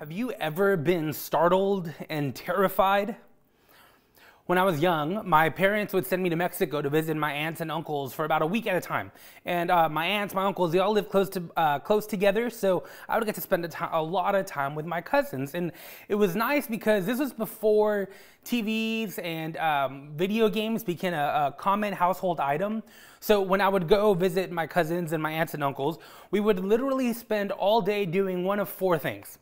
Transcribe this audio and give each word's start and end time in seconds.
Have 0.00 0.10
you 0.10 0.32
ever 0.32 0.78
been 0.78 1.12
startled 1.12 1.92
and 2.08 2.34
terrified? 2.34 3.16
When 4.46 4.56
I 4.56 4.62
was 4.62 4.80
young, 4.80 5.28
my 5.28 5.50
parents 5.50 5.92
would 5.92 6.06
send 6.06 6.22
me 6.22 6.30
to 6.30 6.36
Mexico 6.36 6.80
to 6.80 6.88
visit 6.88 7.18
my 7.18 7.34
aunts 7.34 7.60
and 7.60 7.70
uncles 7.70 8.14
for 8.14 8.24
about 8.24 8.40
a 8.40 8.46
week 8.46 8.66
at 8.66 8.74
a 8.74 8.80
time. 8.80 9.12
And 9.44 9.70
uh, 9.70 9.90
my 9.90 10.06
aunts, 10.06 10.32
my 10.32 10.46
uncles, 10.46 10.72
they 10.72 10.78
all 10.78 10.92
live 10.92 11.10
close 11.10 11.28
to 11.28 11.42
uh, 11.54 11.80
close 11.80 12.06
together, 12.06 12.48
so 12.48 12.84
I 13.10 13.18
would 13.18 13.26
get 13.26 13.34
to 13.34 13.42
spend 13.42 13.76
a, 13.92 14.02
lot 14.02 14.34
of 14.34 14.46
time 14.46 14.74
with 14.74 14.86
my 14.86 15.02
cousins. 15.02 15.54
And 15.54 15.70
it 16.08 16.14
was 16.14 16.34
nice 16.34 16.66
because 16.66 17.04
this 17.04 17.18
was 17.18 17.34
before 17.34 18.08
TVs 18.46 19.22
and 19.22 19.58
um, 19.58 20.12
video 20.16 20.48
games 20.48 20.82
became 20.82 21.12
a, 21.12 21.48
a 21.48 21.54
common 21.58 21.92
household 21.92 22.40
item. 22.40 22.82
So 23.20 23.42
when 23.42 23.60
I 23.60 23.68
would 23.68 23.86
go 23.86 24.14
visit 24.14 24.50
my 24.50 24.66
cousins 24.66 25.12
and 25.12 25.22
my 25.22 25.32
aunts 25.32 25.52
and 25.52 25.62
uncles, 25.62 25.98
we 26.30 26.40
would 26.40 26.58
literally 26.64 27.12
spend 27.12 27.52
all 27.52 27.82
day 27.82 28.06
doing 28.06 28.44
one 28.44 28.60
of 28.60 28.70
four 28.70 28.96
things 28.96 29.36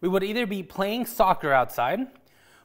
we 0.00 0.08
would 0.08 0.22
either 0.22 0.46
be 0.46 0.62
playing 0.62 1.06
soccer 1.06 1.52
outside, 1.52 2.00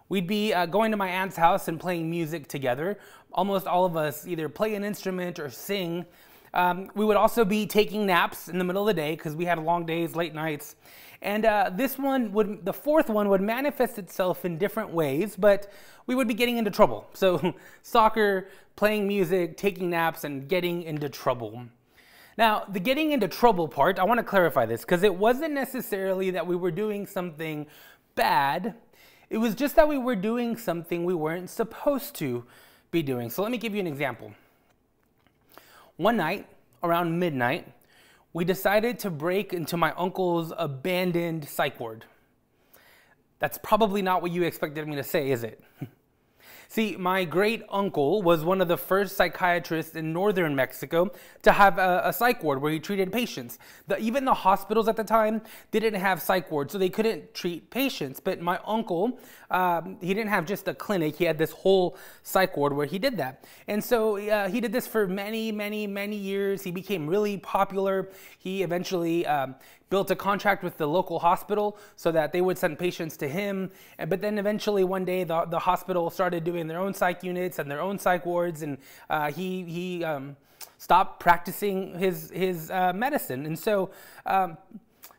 we'd 0.10 0.28
be 0.28 0.54
uh, 0.54 0.66
going 0.66 0.92
to 0.92 0.98
my 0.98 1.10
aunt's 1.10 1.36
house 1.36 1.68
and 1.68 1.80
playing 1.80 2.10
music 2.10 2.48
together. 2.48 2.98
Almost 3.34 3.68
all 3.68 3.86
of 3.86 3.98
us 3.98 4.26
either 4.28 4.48
play 4.48 4.76
an 4.76 4.84
instrument 4.84 5.40
or 5.40 5.50
sing. 5.50 6.06
Um, 6.54 6.90
we 6.96 7.04
would 7.04 7.18
also 7.18 7.44
be 7.44 7.66
taking 7.66 8.06
naps 8.06 8.48
in 8.48 8.58
the 8.58 8.64
middle 8.64 8.84
of 8.84 8.88
the 8.88 9.02
day 9.02 9.16
because 9.16 9.36
we 9.36 9.46
had 9.46 9.60
long 9.60 9.86
days, 9.86 10.16
late 10.16 10.34
nights. 10.34 10.76
And 11.22 11.46
uh, 11.46 11.72
this 11.74 11.98
one 11.98 12.32
would, 12.34 12.64
the 12.64 12.74
fourth 12.74 13.10
one 13.10 13.30
would 13.30 13.42
manifest 13.42 13.98
itself 13.98 14.46
in 14.46 14.58
different 14.58 14.92
ways, 14.92 15.36
but 15.36 15.72
we 16.08 16.16
would 16.16 16.28
be 16.28 16.34
getting 16.34 16.58
into 16.58 16.72
trouble. 16.72 17.10
So, 17.14 17.56
soccer, 17.82 18.48
playing 18.76 19.08
music, 19.08 19.58
taking 19.58 19.90
naps, 19.90 20.24
and 20.24 20.48
getting 20.48 20.84
into 20.84 21.10
trouble. 21.10 21.66
Now, 22.38 22.66
the 22.68 22.80
getting 22.80 23.12
into 23.12 23.28
trouble 23.28 23.68
part, 23.68 23.98
I 23.98 24.04
want 24.04 24.20
to 24.20 24.24
clarify 24.24 24.66
this 24.66 24.82
because 24.82 25.04
it 25.04 25.16
wasn't 25.16 25.54
necessarily 25.54 26.32
that 26.32 26.46
we 26.46 26.56
were 26.56 26.72
doing 26.72 27.08
something 27.08 27.66
bad. 28.16 28.76
It 29.30 29.38
was 29.38 29.56
just 29.56 29.76
that 29.78 29.88
we 29.88 29.98
were 29.98 30.16
doing 30.16 30.58
something 30.58 31.06
we 31.06 31.14
weren't 31.14 31.50
supposed 31.50 32.16
to 32.16 32.46
be 32.92 33.02
doing. 33.02 33.30
So 33.30 33.42
let 33.42 33.52
me 33.52 33.58
give 33.58 33.74
you 33.74 33.80
an 33.80 33.88
example. 33.88 34.34
One 35.98 36.18
night, 36.18 36.48
around 36.84 37.18
midnight, 37.18 37.72
we 38.34 38.44
decided 38.44 39.00
to 39.00 39.10
break 39.10 39.54
into 39.54 39.78
my 39.78 39.94
uncle's 39.94 40.52
abandoned 40.58 41.48
psych 41.48 41.80
ward. 41.80 42.04
That's 43.40 43.58
probably 43.58 44.02
not 44.02 44.22
what 44.22 44.32
you 44.32 44.44
expected 44.44 44.88
me 44.88 44.98
to 44.98 45.04
say, 45.04 45.32
is 45.32 45.44
it? 45.44 45.64
See, 46.68 46.96
my 46.98 47.24
great 47.26 47.64
uncle 47.70 48.22
was 48.22 48.44
one 48.44 48.62
of 48.62 48.68
the 48.68 48.78
first 48.78 49.16
psychiatrists 49.16 49.96
in 49.96 50.14
northern 50.14 50.56
Mexico 50.56 51.12
to 51.44 51.52
have 51.52 51.78
a, 51.78 52.02
a 52.06 52.14
psych 52.14 52.44
ward 52.44 52.62
where 52.62 52.72
he 52.72 52.80
treated 52.80 53.12
patients. 53.12 53.60
The, 53.88 53.98
even 54.00 54.26
the 54.26 54.34
hospitals 54.34 54.88
at 54.88 54.96
the 54.96 55.04
time 55.04 55.42
didn't 55.72 55.96
have 55.96 56.22
psych 56.22 56.52
wards, 56.52 56.72
so 56.72 56.78
they 56.78 56.90
couldn't 56.90 57.34
treat 57.34 57.70
patients. 57.70 58.20
But 58.20 58.42
my 58.42 58.60
uncle, 58.66 59.20
um, 59.52 59.98
he 60.02 60.14
didn't 60.14 60.30
have 60.30 60.46
just 60.46 60.68
a 60.68 60.74
clinic, 60.74 61.16
he 61.16 61.26
had 61.26 61.38
this 61.38 61.52
whole 61.52 61.98
psych 62.24 62.58
ward 62.58 62.74
where 62.74 62.86
he 62.86 63.00
did 63.00 63.18
that. 63.18 63.44
And 63.68 63.84
so 63.84 64.18
uh, 64.18 64.50
he 64.50 64.60
did 64.62 64.72
this 64.72 64.88
for 64.88 65.08
many, 65.08 65.52
many, 65.52 65.88
many 65.88 66.16
years. 66.16 66.64
He 66.64 66.72
became 66.72 67.08
really 67.08 67.38
popular. 67.38 68.10
He 68.40 68.64
eventually 68.64 69.26
um, 69.26 69.56
built 69.90 70.12
a 70.12 70.16
contract 70.16 70.64
with 70.64 70.78
the 70.78 70.88
local 70.88 71.20
hospital 71.20 71.78
so 71.96 72.12
that 72.12 72.32
they 72.32 72.42
would 72.42 72.58
send 72.58 72.80
patients 72.80 73.18
to 73.18 73.28
him. 73.28 73.70
But 74.08 74.22
then 74.22 74.38
eventually 74.38 74.84
one 74.84 75.06
day 75.06 75.24
the, 75.24 75.46
the 75.46 75.60
hospital 75.60 76.10
started 76.10 76.44
doing 76.44 76.68
their 76.68 76.80
own 76.80 76.94
psych 76.94 77.24
units 77.24 77.60
and 77.60 77.70
their 77.70 77.82
own 77.82 78.00
psych 78.00 78.26
wards, 78.26 78.62
and 78.62 78.78
uh, 79.10 79.32
he, 79.32 79.64
he 79.64 80.04
um, 80.04 80.36
stopped 80.78 81.20
practicing 81.20 81.98
his, 81.98 82.32
his 82.32 82.72
uh, 82.72 82.94
medicine. 82.94 83.46
And 83.46 83.58
so 83.58 83.92
um, 84.26 84.58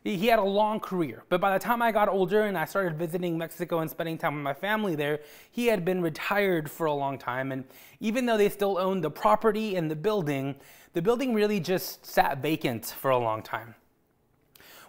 he, 0.03 0.17
he 0.17 0.27
had 0.27 0.39
a 0.39 0.43
long 0.43 0.79
career. 0.79 1.23
But 1.29 1.41
by 1.41 1.53
the 1.53 1.59
time 1.59 1.81
I 1.81 1.91
got 1.91 2.09
older 2.09 2.43
and 2.43 2.57
I 2.57 2.65
started 2.65 2.97
visiting 2.97 3.37
Mexico 3.37 3.79
and 3.79 3.89
spending 3.89 4.17
time 4.17 4.35
with 4.35 4.43
my 4.43 4.53
family 4.53 4.95
there, 4.95 5.19
he 5.51 5.67
had 5.67 5.85
been 5.85 6.01
retired 6.01 6.69
for 6.69 6.87
a 6.87 6.93
long 6.93 7.17
time. 7.17 7.51
And 7.51 7.63
even 7.99 8.25
though 8.25 8.37
they 8.37 8.49
still 8.49 8.77
owned 8.77 9.03
the 9.03 9.11
property 9.11 9.75
and 9.75 9.89
the 9.89 9.95
building, 9.95 10.55
the 10.93 11.01
building 11.01 11.33
really 11.33 11.59
just 11.59 12.05
sat 12.05 12.41
vacant 12.41 12.85
for 12.85 13.11
a 13.11 13.17
long 13.17 13.41
time. 13.41 13.75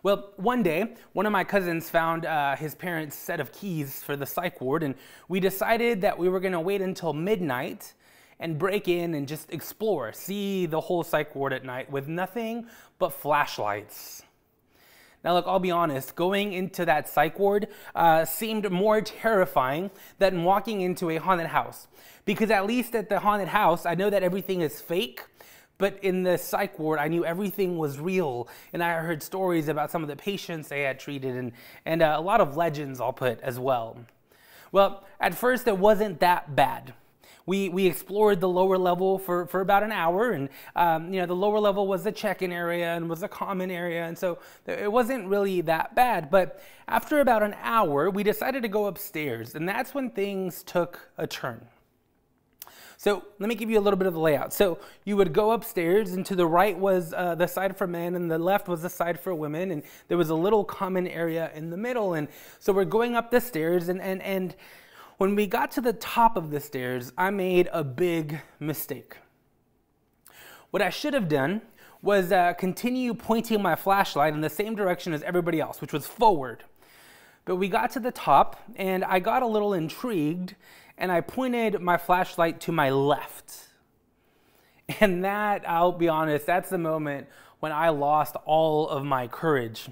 Well, 0.04 0.32
one 0.36 0.62
day, 0.62 0.94
one 1.12 1.26
of 1.26 1.32
my 1.32 1.42
cousins 1.42 1.90
found 1.90 2.24
uh, 2.24 2.54
his 2.54 2.76
parents' 2.76 3.16
set 3.16 3.40
of 3.40 3.50
keys 3.50 4.00
for 4.00 4.14
the 4.14 4.26
psych 4.26 4.60
ward, 4.60 4.84
and 4.84 4.94
we 5.28 5.40
decided 5.40 6.02
that 6.02 6.16
we 6.16 6.28
were 6.28 6.38
going 6.38 6.52
to 6.52 6.60
wait 6.60 6.80
until 6.80 7.12
midnight 7.12 7.94
and 8.38 8.56
break 8.58 8.86
in 8.86 9.14
and 9.14 9.26
just 9.26 9.52
explore, 9.52 10.12
see 10.12 10.66
the 10.66 10.80
whole 10.80 11.02
psych 11.02 11.34
ward 11.34 11.52
at 11.52 11.64
night 11.64 11.90
with 11.90 12.06
nothing 12.06 12.68
but 13.00 13.12
flashlights. 13.12 14.22
Now, 15.24 15.34
look, 15.34 15.46
I'll 15.48 15.58
be 15.58 15.72
honest, 15.72 16.14
going 16.14 16.52
into 16.52 16.84
that 16.84 17.08
psych 17.08 17.36
ward 17.36 17.66
uh, 17.96 18.24
seemed 18.24 18.70
more 18.70 19.00
terrifying 19.00 19.90
than 20.20 20.44
walking 20.44 20.80
into 20.80 21.10
a 21.10 21.16
haunted 21.16 21.48
house. 21.48 21.88
Because 22.24 22.52
at 22.52 22.66
least 22.66 22.94
at 22.94 23.08
the 23.08 23.18
haunted 23.18 23.48
house, 23.48 23.84
I 23.84 23.96
know 23.96 24.10
that 24.10 24.22
everything 24.22 24.60
is 24.60 24.80
fake 24.80 25.24
but 25.78 25.98
in 26.02 26.24
the 26.24 26.36
psych 26.36 26.78
ward, 26.78 26.98
I 26.98 27.08
knew 27.08 27.24
everything 27.24 27.78
was 27.78 27.98
real. 27.98 28.48
And 28.72 28.82
I 28.82 28.94
heard 28.94 29.22
stories 29.22 29.68
about 29.68 29.90
some 29.90 30.02
of 30.02 30.08
the 30.08 30.16
patients 30.16 30.68
they 30.68 30.82
had 30.82 30.98
treated 30.98 31.36
and, 31.36 31.52
and 31.86 32.02
uh, 32.02 32.16
a 32.18 32.20
lot 32.20 32.40
of 32.40 32.56
legends, 32.56 33.00
I'll 33.00 33.12
put 33.12 33.40
as 33.40 33.58
well. 33.58 33.96
Well, 34.72 35.04
at 35.20 35.34
first, 35.34 35.66
it 35.66 35.78
wasn't 35.78 36.20
that 36.20 36.54
bad. 36.54 36.92
We, 37.46 37.70
we 37.70 37.86
explored 37.86 38.40
the 38.40 38.48
lower 38.48 38.76
level 38.76 39.18
for, 39.18 39.46
for 39.46 39.62
about 39.62 39.82
an 39.82 39.90
hour, 39.90 40.32
and 40.32 40.50
um, 40.76 41.14
you 41.14 41.20
know 41.20 41.24
the 41.24 41.34
lower 41.34 41.58
level 41.58 41.86
was 41.86 42.04
the 42.04 42.12
check-in 42.12 42.52
area 42.52 42.94
and 42.94 43.08
was 43.08 43.22
a 43.22 43.28
common 43.28 43.70
area, 43.70 44.04
and 44.04 44.18
so 44.18 44.38
it 44.66 44.92
wasn't 44.92 45.26
really 45.28 45.62
that 45.62 45.94
bad. 45.94 46.30
But 46.30 46.62
after 46.88 47.20
about 47.20 47.42
an 47.42 47.54
hour, 47.62 48.10
we 48.10 48.22
decided 48.22 48.64
to 48.64 48.68
go 48.68 48.84
upstairs, 48.84 49.54
and 49.54 49.66
that's 49.66 49.94
when 49.94 50.10
things 50.10 50.62
took 50.62 51.08
a 51.16 51.26
turn. 51.26 51.66
So 53.00 53.22
let 53.38 53.48
me 53.48 53.54
give 53.54 53.70
you 53.70 53.78
a 53.78 53.80
little 53.80 53.96
bit 53.96 54.08
of 54.08 54.14
the 54.14 54.20
layout. 54.20 54.52
So 54.52 54.80
you 55.04 55.16
would 55.16 55.32
go 55.32 55.52
upstairs, 55.52 56.14
and 56.14 56.26
to 56.26 56.34
the 56.34 56.46
right 56.46 56.76
was 56.76 57.14
uh, 57.14 57.36
the 57.36 57.46
side 57.46 57.76
for 57.76 57.86
men, 57.86 58.16
and 58.16 58.28
the 58.28 58.38
left 58.38 58.66
was 58.66 58.82
the 58.82 58.90
side 58.90 59.20
for 59.20 59.32
women, 59.32 59.70
and 59.70 59.84
there 60.08 60.18
was 60.18 60.30
a 60.30 60.34
little 60.34 60.64
common 60.64 61.06
area 61.06 61.52
in 61.54 61.70
the 61.70 61.76
middle. 61.76 62.14
And 62.14 62.26
so 62.58 62.72
we're 62.72 62.84
going 62.84 63.14
up 63.14 63.30
the 63.30 63.40
stairs, 63.40 63.88
and 63.88 64.00
and 64.02 64.20
and 64.22 64.56
when 65.16 65.36
we 65.36 65.46
got 65.46 65.70
to 65.72 65.80
the 65.80 65.92
top 65.92 66.36
of 66.36 66.50
the 66.50 66.58
stairs, 66.58 67.12
I 67.16 67.30
made 67.30 67.68
a 67.72 67.84
big 67.84 68.40
mistake. 68.58 69.16
What 70.70 70.82
I 70.82 70.90
should 70.90 71.14
have 71.14 71.28
done 71.28 71.62
was 72.02 72.32
uh, 72.32 72.52
continue 72.54 73.14
pointing 73.14 73.62
my 73.62 73.76
flashlight 73.76 74.34
in 74.34 74.40
the 74.40 74.50
same 74.50 74.74
direction 74.74 75.12
as 75.12 75.22
everybody 75.22 75.60
else, 75.60 75.80
which 75.80 75.92
was 75.92 76.04
forward. 76.04 76.64
But 77.44 77.56
we 77.56 77.68
got 77.68 77.92
to 77.92 78.00
the 78.00 78.12
top, 78.12 78.60
and 78.76 79.04
I 79.04 79.20
got 79.20 79.42
a 79.42 79.46
little 79.46 79.72
intrigued, 79.72 80.56
and 80.98 81.10
I 81.10 81.20
pointed 81.20 81.80
my 81.80 81.96
flashlight 81.96 82.60
to 82.62 82.72
my 82.72 82.90
left. 82.90 83.64
And 85.00 85.22
that, 85.24 85.68
I'll 85.68 85.92
be 85.92 86.08
honest, 86.08 86.46
that's 86.46 86.70
the 86.70 86.78
moment 86.78 87.26
when 87.60 87.72
I 87.72 87.90
lost 87.90 88.36
all 88.46 88.88
of 88.88 89.04
my 89.04 89.26
courage. 89.26 89.88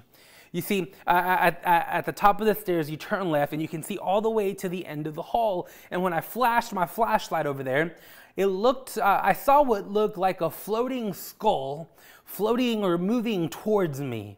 You 0.51 0.61
see, 0.61 0.93
at, 1.05 1.61
at, 1.63 1.87
at, 1.87 2.05
the 2.05 2.11
top 2.11 2.41
of 2.41 2.47
the 2.47 2.55
stairs, 2.55 2.89
you 2.89 2.97
turn 2.97 3.29
left 3.29 3.53
and 3.53 3.61
you 3.61 3.67
can 3.67 3.83
see 3.83 3.97
all 3.97 4.21
the 4.21 4.29
way 4.29 4.53
to 4.55 4.67
the 4.67 4.85
end 4.85 5.05
of 5.05 5.13
the 5.13 5.21
hall. 5.21 5.67
And 5.91 6.01
when 6.01 6.13
I 6.13 6.21
flashed 6.21 6.73
my 6.73 6.87
flashlight 6.87 7.45
over 7.45 7.63
there, 7.63 7.95
it 8.35 8.47
looked, 8.47 8.97
uh, 8.97 9.21
I 9.23 9.33
saw 9.33 9.61
what 9.61 9.89
looked 9.89 10.17
like 10.17 10.41
a 10.41 10.49
floating 10.49 11.13
skull 11.13 11.89
floating 12.27 12.83
or 12.83 12.97
moving 12.97 13.49
towards 13.49 14.01
me. 14.01 14.35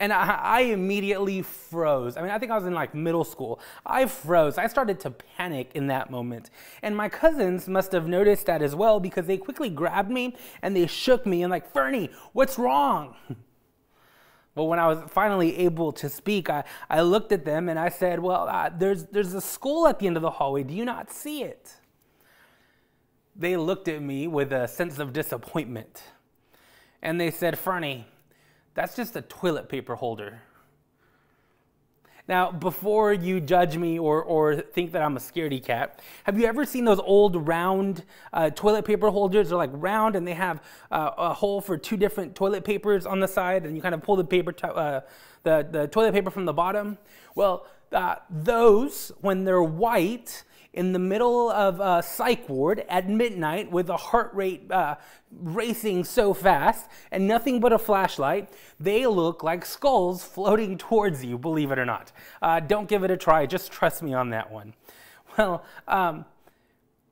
And 0.00 0.12
I, 0.12 0.26
I, 0.26 0.60
immediately 0.62 1.42
froze. 1.42 2.16
I 2.16 2.22
mean, 2.22 2.32
I 2.32 2.38
think 2.38 2.50
I 2.50 2.56
was 2.56 2.66
in 2.66 2.74
like 2.74 2.94
middle 2.94 3.22
school. 3.22 3.60
I 3.86 4.06
froze. 4.06 4.58
I 4.58 4.66
started 4.66 4.98
to 5.00 5.10
panic 5.10 5.70
in 5.74 5.86
that 5.86 6.10
moment. 6.10 6.50
And 6.82 6.96
my 6.96 7.08
cousins 7.08 7.68
must 7.68 7.92
have 7.92 8.08
noticed 8.08 8.46
that 8.46 8.60
as 8.60 8.74
well 8.74 8.98
because 8.98 9.26
they 9.26 9.36
quickly 9.36 9.70
grabbed 9.70 10.10
me 10.10 10.34
and 10.62 10.76
they 10.76 10.88
shook 10.88 11.26
me 11.26 11.42
and, 11.42 11.50
like, 11.50 11.72
Fernie, 11.72 12.10
what's 12.32 12.58
wrong? 12.58 13.14
But 14.54 14.64
when 14.64 14.78
I 14.78 14.86
was 14.86 15.00
finally 15.10 15.56
able 15.58 15.92
to 15.94 16.08
speak, 16.08 16.48
I, 16.48 16.62
I 16.88 17.00
looked 17.00 17.32
at 17.32 17.44
them 17.44 17.68
and 17.68 17.78
I 17.78 17.88
said, 17.88 18.20
Well, 18.20 18.48
uh, 18.48 18.70
there's, 18.76 19.04
there's 19.06 19.34
a 19.34 19.40
school 19.40 19.88
at 19.88 19.98
the 19.98 20.06
end 20.06 20.16
of 20.16 20.22
the 20.22 20.30
hallway. 20.30 20.62
Do 20.62 20.74
you 20.74 20.84
not 20.84 21.10
see 21.10 21.42
it? 21.42 21.74
They 23.36 23.56
looked 23.56 23.88
at 23.88 24.00
me 24.00 24.28
with 24.28 24.52
a 24.52 24.68
sense 24.68 25.00
of 25.00 25.12
disappointment. 25.12 26.04
And 27.02 27.20
they 27.20 27.32
said, 27.32 27.58
Fernie, 27.58 28.06
that's 28.74 28.96
just 28.96 29.16
a 29.16 29.22
toilet 29.22 29.68
paper 29.68 29.94
holder. 29.94 30.42
Now, 32.26 32.50
before 32.50 33.12
you 33.12 33.38
judge 33.38 33.76
me 33.76 33.98
or, 33.98 34.22
or 34.22 34.56
think 34.56 34.92
that 34.92 35.02
I'm 35.02 35.16
a 35.16 35.20
scaredy 35.20 35.62
cat, 35.62 36.00
have 36.24 36.38
you 36.38 36.46
ever 36.46 36.64
seen 36.64 36.86
those 36.86 37.00
old 37.00 37.46
round 37.46 38.04
uh, 38.32 38.48
toilet 38.48 38.86
paper 38.86 39.10
holders? 39.10 39.50
They're 39.50 39.58
like 39.58 39.70
round 39.74 40.16
and 40.16 40.26
they 40.26 40.32
have 40.32 40.62
uh, 40.90 41.10
a 41.18 41.34
hole 41.34 41.60
for 41.60 41.76
two 41.76 41.98
different 41.98 42.34
toilet 42.34 42.64
papers 42.64 43.04
on 43.04 43.20
the 43.20 43.28
side, 43.28 43.66
and 43.66 43.76
you 43.76 43.82
kind 43.82 43.94
of 43.94 44.02
pull 44.02 44.16
the 44.16 44.24
paper, 44.24 44.52
to, 44.52 44.68
uh, 44.68 45.00
the, 45.42 45.68
the 45.70 45.86
toilet 45.88 46.14
paper 46.14 46.30
from 46.30 46.46
the 46.46 46.54
bottom. 46.54 46.96
Well, 47.34 47.66
uh, 47.92 48.16
those, 48.30 49.12
when 49.20 49.44
they're 49.44 49.62
white, 49.62 50.44
in 50.74 50.92
the 50.92 50.98
middle 50.98 51.50
of 51.50 51.80
a 51.80 52.02
psych 52.02 52.48
ward 52.48 52.84
at 52.88 53.08
midnight 53.08 53.70
with 53.70 53.88
a 53.88 53.96
heart 53.96 54.30
rate 54.34 54.70
uh, 54.70 54.96
racing 55.30 56.04
so 56.04 56.34
fast 56.34 56.88
and 57.10 57.26
nothing 57.26 57.60
but 57.60 57.72
a 57.72 57.78
flashlight, 57.78 58.52
they 58.78 59.06
look 59.06 59.42
like 59.42 59.64
skulls 59.64 60.24
floating 60.24 60.76
towards 60.78 61.24
you, 61.24 61.38
believe 61.38 61.70
it 61.70 61.78
or 61.78 61.86
not. 61.86 62.12
Uh, 62.42 62.60
don't 62.60 62.88
give 62.88 63.04
it 63.04 63.10
a 63.10 63.16
try, 63.16 63.46
just 63.46 63.70
trust 63.70 64.02
me 64.02 64.12
on 64.12 64.30
that 64.30 64.50
one. 64.50 64.74
Well, 65.36 65.64
um, 65.88 66.26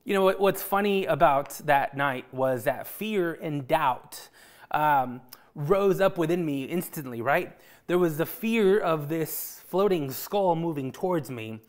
you 0.04 0.14
know, 0.14 0.22
what, 0.22 0.38
what's 0.38 0.62
funny 0.62 1.06
about 1.06 1.50
that 1.64 1.96
night 1.96 2.24
was 2.32 2.62
that 2.64 2.86
fear 2.86 3.34
and 3.42 3.66
doubt 3.66 4.28
um, 4.70 5.20
rose 5.56 6.00
up 6.00 6.18
within 6.18 6.46
me 6.46 6.62
instantly, 6.64 7.20
right? 7.20 7.52
There 7.88 7.98
was 7.98 8.18
the 8.18 8.26
fear 8.26 8.78
of 8.78 9.08
this 9.08 9.60
floating 9.66 10.10
skull 10.10 10.54
moving 10.54 10.92
towards 10.92 11.30
me. 11.30 11.60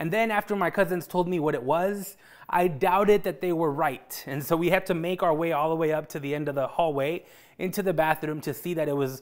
And 0.00 0.10
then 0.10 0.30
after 0.30 0.56
my 0.56 0.70
cousins 0.70 1.06
told 1.06 1.28
me 1.28 1.40
what 1.40 1.54
it 1.54 1.62
was, 1.62 2.16
I 2.48 2.68
doubted 2.68 3.22
that 3.24 3.42
they 3.42 3.52
were 3.52 3.70
right. 3.70 4.24
And 4.26 4.42
so 4.42 4.56
we 4.56 4.70
had 4.70 4.86
to 4.86 4.94
make 4.94 5.22
our 5.22 5.34
way 5.34 5.52
all 5.52 5.68
the 5.68 5.76
way 5.76 5.92
up 5.92 6.08
to 6.08 6.18
the 6.18 6.34
end 6.34 6.48
of 6.48 6.54
the 6.54 6.66
hallway 6.66 7.26
into 7.58 7.82
the 7.82 7.92
bathroom 7.92 8.40
to 8.40 8.54
see 8.54 8.72
that 8.72 8.88
it 8.88 8.96
was 8.96 9.20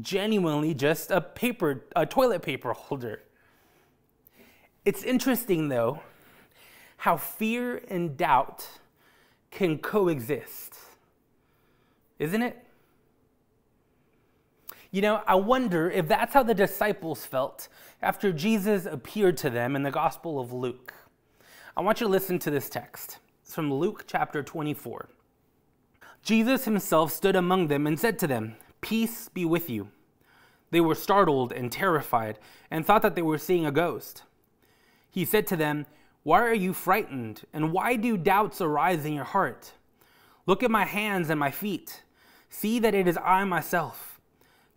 genuinely 0.00 0.74
just 0.74 1.12
a 1.12 1.20
paper, 1.20 1.84
a 1.94 2.04
toilet 2.04 2.42
paper 2.42 2.72
holder. 2.72 3.22
It's 4.84 5.04
interesting 5.04 5.68
though 5.68 6.00
how 6.96 7.16
fear 7.16 7.80
and 7.88 8.16
doubt 8.16 8.66
can 9.52 9.78
coexist, 9.78 10.74
isn't 12.18 12.42
it? 12.42 12.66
You 14.90 15.02
know, 15.02 15.22
I 15.28 15.36
wonder 15.36 15.88
if 15.88 16.08
that's 16.08 16.34
how 16.34 16.42
the 16.42 16.54
disciples 16.54 17.24
felt 17.24 17.68
after 18.00 18.32
Jesus 18.32 18.86
appeared 18.86 19.36
to 19.38 19.50
them 19.50 19.74
in 19.74 19.82
the 19.82 19.90
Gospel 19.90 20.38
of 20.38 20.52
Luke. 20.52 20.94
I 21.76 21.80
want 21.80 22.00
you 22.00 22.06
to 22.06 22.10
listen 22.10 22.38
to 22.40 22.50
this 22.50 22.68
text. 22.68 23.18
It's 23.42 23.54
from 23.54 23.72
Luke 23.72 24.04
chapter 24.06 24.42
24. 24.42 25.08
Jesus 26.22 26.64
himself 26.64 27.12
stood 27.12 27.34
among 27.34 27.66
them 27.68 27.86
and 27.86 27.98
said 27.98 28.18
to 28.20 28.26
them, 28.26 28.56
Peace 28.80 29.28
be 29.28 29.44
with 29.44 29.68
you. 29.68 29.88
They 30.70 30.80
were 30.80 30.94
startled 30.94 31.52
and 31.52 31.72
terrified 31.72 32.38
and 32.70 32.86
thought 32.86 33.02
that 33.02 33.14
they 33.14 33.22
were 33.22 33.38
seeing 33.38 33.66
a 33.66 33.72
ghost. 33.72 34.22
He 35.10 35.24
said 35.24 35.46
to 35.48 35.56
them, 35.56 35.86
Why 36.22 36.42
are 36.42 36.54
you 36.54 36.72
frightened? 36.72 37.42
And 37.52 37.72
why 37.72 37.96
do 37.96 38.16
doubts 38.16 38.60
arise 38.60 39.04
in 39.04 39.14
your 39.14 39.24
heart? 39.24 39.72
Look 40.46 40.62
at 40.62 40.70
my 40.70 40.84
hands 40.84 41.30
and 41.30 41.40
my 41.40 41.50
feet. 41.50 42.02
See 42.50 42.78
that 42.78 42.94
it 42.94 43.08
is 43.08 43.18
I 43.24 43.44
myself. 43.44 44.17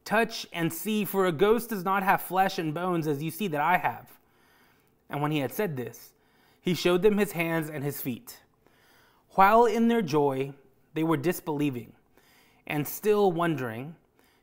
Touch 0.06 0.48
and 0.52 0.74
see, 0.74 1.06
for 1.06 1.26
a 1.26 1.32
ghost 1.32 1.70
does 1.70 1.84
not 1.84 2.04
have 2.04 2.22
flesh 2.22 2.58
and 2.58 2.74
bones 2.74 3.08
as 3.08 3.22
you 3.22 3.32
see 3.32 3.48
that 3.48 3.62
I 3.62 3.78
have. 3.78 4.08
And 5.10 5.22
when 5.22 5.32
he 5.32 5.40
had 5.40 5.54
said 5.54 5.78
this, 5.78 6.14
he 6.62 6.74
showed 6.74 7.02
them 7.02 7.18
his 7.18 7.34
hands 7.34 7.70
and 7.70 7.84
his 7.84 8.02
feet. 8.02 8.40
While 9.32 9.66
in 9.66 9.88
their 9.88 10.02
joy 10.02 10.54
they 10.94 11.04
were 11.04 11.18
disbelieving 11.18 11.94
and 12.68 12.88
still 12.88 13.32
wondering, 13.32 13.96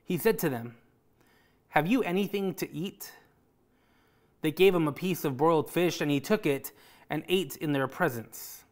he 0.04 0.16
said 0.16 0.38
to 0.40 0.48
them, 0.48 0.76
Have 1.70 1.86
you 1.86 2.02
anything 2.02 2.54
to 2.54 2.72
eat? 2.72 3.12
They 4.40 4.50
gave 4.50 4.74
him 4.74 4.86
a 4.86 4.92
piece 4.92 5.24
of 5.24 5.36
broiled 5.36 5.70
fish, 5.70 6.00
and 6.00 6.10
he 6.10 6.20
took 6.20 6.46
it 6.46 6.72
and 7.10 7.24
ate 7.28 7.56
in 7.56 7.72
their 7.72 7.88
presence. 7.88 8.64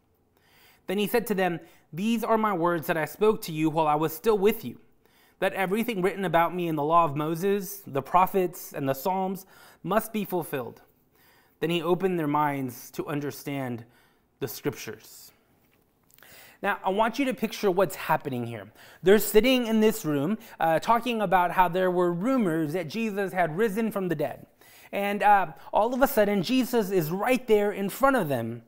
Then 0.87 0.99
he 0.99 1.07
said 1.07 1.27
to 1.27 1.35
them, 1.35 1.59
These 1.93 2.23
are 2.23 2.39
my 2.39 2.53
words 2.53 2.87
that 2.87 2.97
I 2.97 3.05
spoke 3.05 3.43
to 3.43 3.53
you 3.53 3.69
while 3.69 3.89
I 3.89 3.97
was 3.97 4.15
still 4.15 4.39
with 4.39 4.65
you 4.65 4.79
that 5.39 5.53
everything 5.53 6.03
written 6.03 6.25
about 6.25 6.55
me 6.55 6.69
in 6.69 6.77
the 6.77 6.85
law 6.85 7.05
of 7.05 7.17
Moses, 7.17 7.83
the 7.87 8.03
prophets, 8.03 8.73
and 8.73 8.89
the 8.89 8.95
Psalms 8.95 9.47
must 9.83 10.13
be 10.13 10.25
fulfilled. 10.25 10.83
Then 11.61 11.71
he 11.71 11.83
opened 11.83 12.19
their 12.19 12.27
minds 12.27 12.91
to 12.93 13.07
understand 13.07 13.85
the 14.41 14.49
scriptures. 14.49 15.33
Now, 16.63 16.79
I 16.83 16.91
want 16.91 17.19
you 17.19 17.27
to 17.27 17.35
picture 17.35 17.71
what's 17.71 17.97
happening 17.97 18.47
here. 18.47 18.71
They're 19.03 19.19
sitting 19.19 19.67
in 19.67 19.81
this 19.81 20.05
room 20.05 20.39
uh, 20.59 20.79
talking 20.79 21.21
about 21.21 21.53
how 21.53 21.69
there 21.69 21.91
were 21.91 22.13
rumors 22.13 22.73
that 22.73 22.89
Jesus 22.89 23.33
had 23.33 23.57
risen 23.57 23.91
from 23.91 24.09
the 24.09 24.15
dead. 24.15 24.47
And 24.91 25.23
uh, 25.23 25.49
all 25.73 25.93
of 25.93 26.01
a 26.01 26.07
sudden, 26.07 26.43
Jesus 26.43 26.91
is 26.91 27.11
right 27.11 27.47
there 27.47 27.73
in 27.73 27.91
front 27.91 28.17
of 28.17 28.29
them. 28.29 28.63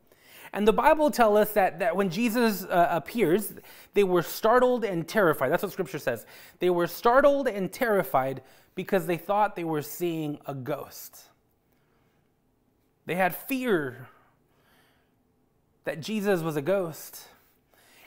And 0.53 0.67
the 0.67 0.73
Bible 0.73 1.11
tells 1.11 1.39
us 1.39 1.53
that, 1.53 1.79
that 1.79 1.95
when 1.95 2.11
Jesus 2.11 2.65
uh, 2.65 2.89
appears, 2.91 3.55
they 3.95 4.05
were 4.05 4.23
startled 4.23 4.85
and 4.85 5.07
terrified. 5.07 5.53
That's 5.53 5.63
what 5.63 5.73
Scripture 5.73 5.99
says. 5.99 6.27
They 6.59 6.71
were 6.71 6.87
startled 6.87 7.49
and 7.49 7.73
terrified 7.73 8.43
because 8.75 9.07
they 9.07 9.17
thought 9.17 9.57
they 9.57 9.65
were 9.65 9.83
seeing 9.83 10.39
a 10.47 10.55
ghost. 10.55 11.25
They 13.07 13.15
had 13.15 13.35
fear 13.35 14.09
that 15.85 16.01
Jesus 16.01 16.43
was 16.43 16.57
a 16.57 16.63
ghost, 16.63 17.29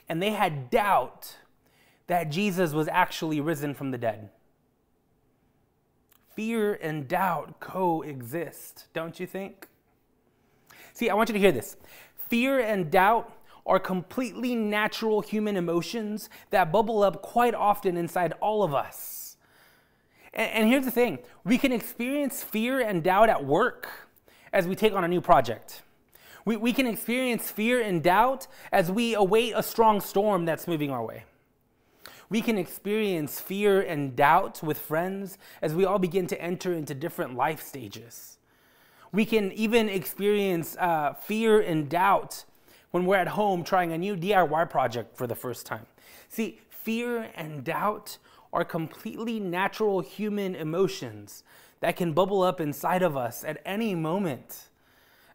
and 0.08 0.22
they 0.22 0.30
had 0.30 0.70
doubt 0.70 1.36
that 2.06 2.30
Jesus 2.30 2.72
was 2.72 2.88
actually 2.88 3.40
risen 3.40 3.74
from 3.74 3.90
the 3.90 3.98
dead. 3.98 4.30
Fear 6.34 6.74
and 6.74 7.08
doubt 7.08 7.60
coexist, 7.60 8.86
don't 8.94 9.18
you 9.18 9.26
think? 9.26 9.68
See, 10.94 11.10
I 11.10 11.14
want 11.14 11.28
you 11.28 11.32
to 11.34 11.38
hear 11.38 11.52
this. 11.52 11.76
Fear 12.32 12.60
and 12.60 12.90
doubt 12.90 13.30
are 13.66 13.78
completely 13.78 14.54
natural 14.54 15.20
human 15.20 15.54
emotions 15.54 16.30
that 16.48 16.72
bubble 16.72 17.02
up 17.02 17.20
quite 17.20 17.54
often 17.54 17.98
inside 17.98 18.32
all 18.40 18.62
of 18.62 18.72
us. 18.72 19.36
And, 20.32 20.50
and, 20.50 20.68
here's 20.70 20.86
the 20.86 20.90
thing 20.90 21.18
we 21.44 21.58
can 21.58 21.72
experience 21.72 22.42
fear 22.42 22.80
and 22.80 23.02
doubt 23.02 23.28
at 23.28 23.44
work 23.44 23.86
as 24.50 24.66
we 24.66 24.74
take 24.74 24.94
on 24.94 25.04
a 25.04 25.08
new 25.08 25.20
project. 25.20 25.82
We, 26.46 26.56
we 26.56 26.72
can 26.72 26.86
experience 26.86 27.50
fear 27.50 27.82
and 27.82 28.02
doubt 28.02 28.46
as 28.72 28.90
we 28.90 29.14
await 29.14 29.52
a 29.54 29.62
strong 29.62 30.00
storm 30.00 30.46
that's 30.46 30.66
moving 30.66 30.90
our 30.90 31.04
way. 31.04 31.24
We 32.30 32.40
can 32.40 32.56
experience 32.56 33.40
fear 33.40 33.82
and 33.82 34.16
doubt 34.16 34.62
with 34.62 34.78
friends 34.78 35.36
as 35.60 35.74
we 35.74 35.84
all 35.84 35.98
begin 35.98 36.26
to 36.28 36.40
enter 36.40 36.72
into 36.72 36.94
different 36.94 37.34
life 37.34 37.62
stages. 37.62 38.38
We 39.12 39.26
can 39.26 39.52
even 39.52 39.90
experience 39.90 40.74
uh, 40.78 41.12
fear 41.12 41.60
and 41.60 41.88
doubt 41.88 42.44
when 42.92 43.04
we're 43.04 43.16
at 43.16 43.28
home 43.28 43.62
trying 43.62 43.92
a 43.92 43.98
new 43.98 44.16
DIY 44.16 44.70
project 44.70 45.16
for 45.16 45.26
the 45.26 45.34
first 45.34 45.66
time. 45.66 45.86
See, 46.28 46.60
fear 46.70 47.30
and 47.34 47.62
doubt 47.62 48.16
are 48.54 48.64
completely 48.64 49.38
natural 49.38 50.00
human 50.00 50.54
emotions 50.54 51.44
that 51.80 51.96
can 51.96 52.14
bubble 52.14 52.42
up 52.42 52.60
inside 52.60 53.02
of 53.02 53.16
us 53.16 53.44
at 53.44 53.60
any 53.66 53.94
moment. 53.94 54.68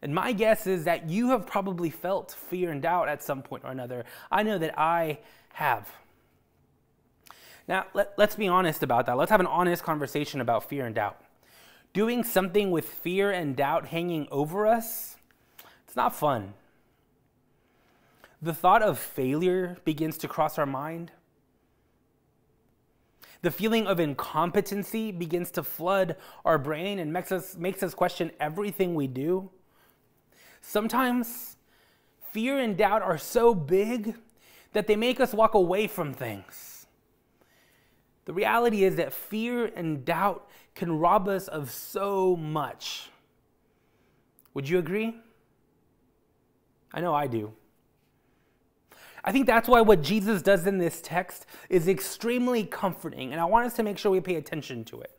And 0.01 0.13
my 0.13 0.33
guess 0.33 0.65
is 0.65 0.85
that 0.85 1.09
you 1.09 1.29
have 1.29 1.45
probably 1.45 1.89
felt 1.89 2.31
fear 2.31 2.71
and 2.71 2.81
doubt 2.81 3.09
at 3.09 3.21
some 3.21 3.43
point 3.43 3.63
or 3.63 3.71
another. 3.71 4.05
I 4.31 4.41
know 4.43 4.57
that 4.57 4.79
I 4.79 5.19
have. 5.53 5.89
Now, 7.67 7.85
let, 7.93 8.17
us 8.17 8.35
be 8.35 8.47
honest 8.47 8.81
about 8.81 9.05
that. 9.07 9.17
Let's 9.17 9.31
have 9.31 9.39
an 9.39 9.47
honest 9.47 9.83
conversation 9.83 10.41
about 10.41 10.67
fear 10.67 10.85
and 10.85 10.95
doubt 10.95 11.19
doing 11.93 12.23
something 12.23 12.71
with 12.71 12.85
fear 12.85 13.31
and 13.31 13.55
doubt 13.55 13.87
hanging 13.87 14.27
over 14.31 14.67
us, 14.67 15.17
it's 15.85 15.95
not 15.95 16.15
fun. 16.15 16.53
The 18.41 18.53
thought 18.53 18.83
of 18.83 18.99
failure 18.99 19.77
begins 19.83 20.17
to 20.19 20.27
cross 20.27 20.57
our 20.57 20.65
mind. 20.65 21.11
The 23.41 23.51
feeling 23.51 23.87
of 23.87 23.99
incompetency 23.99 25.11
begins 25.11 25.51
to 25.51 25.63
flood 25.63 26.15
our 26.43 26.57
brain 26.57 26.99
and 26.99 27.13
makes 27.13 27.31
us, 27.31 27.55
makes 27.55 27.83
us 27.83 27.93
question 27.93 28.31
everything 28.39 28.95
we 28.95 29.07
do. 29.07 29.49
Sometimes 30.61 31.55
fear 32.31 32.59
and 32.59 32.75
doubt 32.75 33.01
are 33.01 33.17
so 33.17 33.55
big 33.55 34.15
that 34.73 34.87
they 34.87 34.95
make 34.95 35.19
us 35.19 35.33
walk 35.33 35.53
away 35.53 35.87
from 35.87 36.13
things. 36.13 36.85
The 38.25 38.33
reality 38.33 38.83
is 38.83 38.97
that 38.97 39.13
fear 39.13 39.71
and 39.75 40.03
doubt 40.03 40.47
can 40.77 40.99
rob 40.99 41.27
us 41.27 41.47
of 41.47 41.71
so 41.71 42.35
much. 42.35 43.09
Would 44.53 44.69
you 44.69 44.77
agree? 44.77 45.15
I 46.93 47.01
know 47.01 47.13
I 47.13 47.25
do. 47.27 47.51
I 49.23 49.31
think 49.31 49.47
that's 49.47 49.67
why 49.67 49.81
what 49.81 50.03
Jesus 50.03 50.41
does 50.41 50.67
in 50.67 50.77
this 50.77 51.01
text 51.01 51.47
is 51.69 51.87
extremely 51.87 52.63
comforting, 52.63 53.31
and 53.33 53.41
I 53.41 53.45
want 53.45 53.65
us 53.65 53.73
to 53.73 53.83
make 53.83 53.97
sure 53.97 54.11
we 54.11 54.21
pay 54.21 54.35
attention 54.35 54.85
to 54.85 55.01
it. 55.01 55.11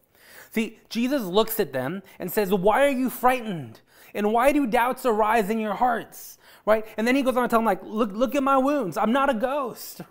See, 0.50 0.79
Jesus 0.88 1.25
looks 1.25 1.61
at 1.61 1.73
them 1.73 2.03
and 2.19 2.31
says, 2.33 2.55
Why 2.55 2.87
are 2.87 2.91
you 2.91 3.11
frightened? 3.11 3.81
And 4.15 4.33
why 4.33 4.53
do 4.53 4.67
doubts 4.67 5.05
arise 5.05 5.50
in 5.50 5.59
your 5.59 5.75
hearts? 5.75 6.38
Right? 6.65 6.87
And 6.97 7.07
then 7.07 7.17
he 7.17 7.23
goes 7.23 7.37
on 7.37 7.43
to 7.43 7.49
tell 7.49 7.59
them, 7.59 7.67
like, 7.67 7.83
look, 7.83 8.12
look 8.12 8.35
at 8.35 8.43
my 8.43 8.57
wounds. 8.57 8.97
I'm 8.97 9.12
not 9.12 9.29
a 9.29 9.35
ghost. 9.35 10.03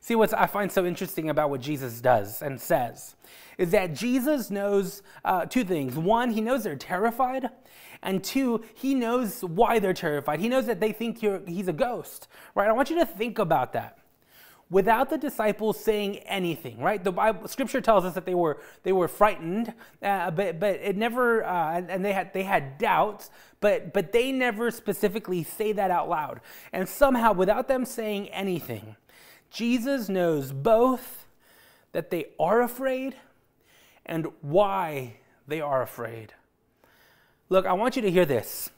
See, 0.00 0.14
what 0.14 0.32
I 0.36 0.46
find 0.46 0.72
so 0.72 0.86
interesting 0.86 1.28
about 1.30 1.50
what 1.50 1.60
Jesus 1.60 2.00
does 2.00 2.42
and 2.42 2.60
says 2.60 3.16
is 3.58 3.70
that 3.72 3.94
Jesus 3.94 4.50
knows 4.50 5.02
uh, 5.24 5.44
two 5.44 5.62
things. 5.64 5.96
One, 5.96 6.30
he 6.30 6.40
knows 6.40 6.64
they're 6.64 6.76
terrified. 6.76 7.50
And 8.02 8.24
two, 8.24 8.64
he 8.74 8.94
knows 8.94 9.44
why 9.44 9.78
they're 9.78 9.92
terrified. 9.92 10.40
He 10.40 10.48
knows 10.48 10.66
that 10.66 10.80
they 10.80 10.92
think 10.92 11.18
he's 11.46 11.68
a 11.68 11.72
ghost, 11.74 12.28
right? 12.54 12.66
I 12.66 12.72
want 12.72 12.88
you 12.88 12.98
to 12.98 13.04
think 13.06 13.38
about 13.38 13.74
that. 13.74 13.98
without 14.70 15.10
the 15.10 15.18
disciples 15.18 15.78
saying 15.82 16.18
anything, 16.18 16.78
right? 16.78 17.02
The 17.02 17.12
Bible, 17.12 17.48
Scripture 17.48 17.80
tells 17.80 18.04
us 18.04 18.14
that 18.14 18.24
they 18.24 18.34
were 18.34 18.60
they 18.84 18.92
were 18.92 19.08
frightened, 19.08 19.74
uh, 20.02 20.30
but 20.30 20.60
but 20.60 20.76
it 20.76 20.96
never, 20.96 21.44
uh, 21.44 21.82
and 21.88 22.04
they 22.04 22.12
had 22.12 22.32
they 22.32 22.44
had 22.44 22.78
doubts, 22.78 23.30
but 23.60 23.92
but 23.92 24.12
they 24.12 24.30
never 24.32 24.70
specifically 24.70 25.42
say 25.42 25.72
that 25.72 25.90
out 25.90 26.08
loud. 26.08 26.40
And 26.72 26.88
somehow, 26.88 27.32
without 27.32 27.66
them 27.68 27.84
saying 27.84 28.28
anything, 28.28 28.96
Jesus 29.50 30.08
knows 30.08 30.52
both 30.52 31.26
that 31.92 32.10
they 32.10 32.26
are 32.38 32.62
afraid 32.62 33.16
and 34.06 34.28
why 34.40 35.16
they 35.46 35.60
are 35.60 35.82
afraid. 35.82 36.34
Look, 37.48 37.66
I 37.66 37.72
want 37.72 37.96
you 37.96 38.02
to 38.02 38.10
hear 38.10 38.24
this. 38.24 38.70